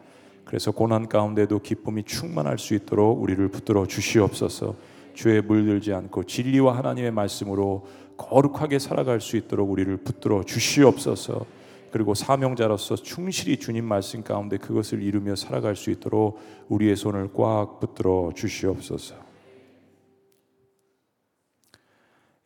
그래서 0.49 0.71
고난 0.71 1.11
가운데도 1.11 1.59
기쁨이 1.59 2.05
충만할 2.05 2.57
수 2.57 2.73
있도록 2.73 3.23
우리를 3.23 3.47
붙들어 3.49 3.85
주시옵소서. 3.85 4.77
죄에 5.13 5.43
물들지 5.43 5.93
않고 5.93 6.25
진리와 6.25 6.75
하나님의 6.75 7.11
말씀으로 7.11 7.87
거룩하게 8.17 8.79
살아갈 8.79 9.21
수 9.21 9.37
있도록 9.37 9.71
우리를 9.71 9.95
붙들어 9.99 10.43
주시옵소서. 10.43 11.45
그리고 11.91 12.15
사명자로서 12.15 12.97
충실히 12.97 13.59
주님 13.59 13.85
말씀 13.85 14.23
가운데 14.23 14.57
그것을 14.57 15.03
이루며 15.03 15.37
살아갈 15.37 15.77
수 15.77 15.91
있도록 15.91 16.41
우리의 16.71 16.97
손을 16.97 17.31
꽉 17.35 17.79
붙들어 17.79 18.33
주시옵소서. 18.35 19.17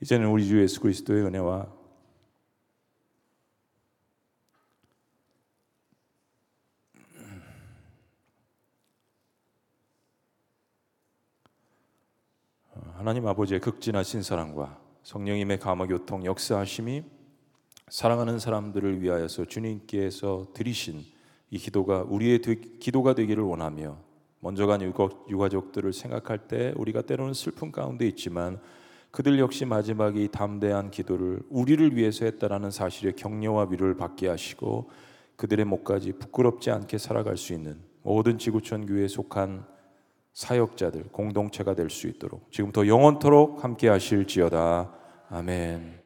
이제는 0.00 0.26
우리 0.26 0.44
주 0.44 0.60
예수 0.60 0.80
그리스도의 0.80 1.22
은혜와 1.26 1.68
하나님 13.02 13.26
아버지의 13.26 13.58
극진하신 13.58 14.22
사랑과 14.22 14.78
성령님의 15.02 15.58
감화 15.58 15.88
교통 15.88 16.24
역사하심이 16.24 17.02
사랑하는 17.88 18.38
사람들을 18.38 19.02
위하여서 19.02 19.46
주님께서 19.46 20.46
드리신 20.54 21.00
이 21.50 21.58
기도가 21.58 22.04
우리의 22.04 22.42
되- 22.42 22.54
기도가 22.54 23.16
되기를 23.16 23.42
원하며 23.42 23.98
먼저 24.38 24.66
간 24.66 24.82
유가족들을 24.82 25.92
생각할 25.92 26.46
때 26.46 26.72
우리가 26.76 27.02
때로는 27.02 27.34
슬픔 27.34 27.72
가운데 27.72 28.06
있지만 28.06 28.60
그들 29.10 29.40
역시 29.40 29.64
마지막에 29.64 30.22
이 30.22 30.28
담대한 30.28 30.92
기도를 30.92 31.40
우리를 31.50 31.96
위해서 31.96 32.24
했다라는 32.24 32.70
사실의 32.70 33.16
격려와 33.16 33.66
위로를 33.68 33.96
받게 33.96 34.28
하시고 34.28 34.90
그들의 35.34 35.64
목까지 35.64 36.12
부끄럽지 36.12 36.70
않게 36.70 36.98
살아갈 36.98 37.36
수 37.36 37.52
있는 37.52 37.80
모든 38.04 38.38
지구촌 38.38 38.86
교회에 38.86 39.08
속한 39.08 39.71
사역자들 40.32 41.04
공동체가 41.12 41.74
될 41.74 41.90
수 41.90 42.06
있도록 42.08 42.50
지금부터 42.50 42.86
영원토록 42.86 43.62
함께 43.64 43.88
하실지어다. 43.88 44.92
아멘. 45.28 46.01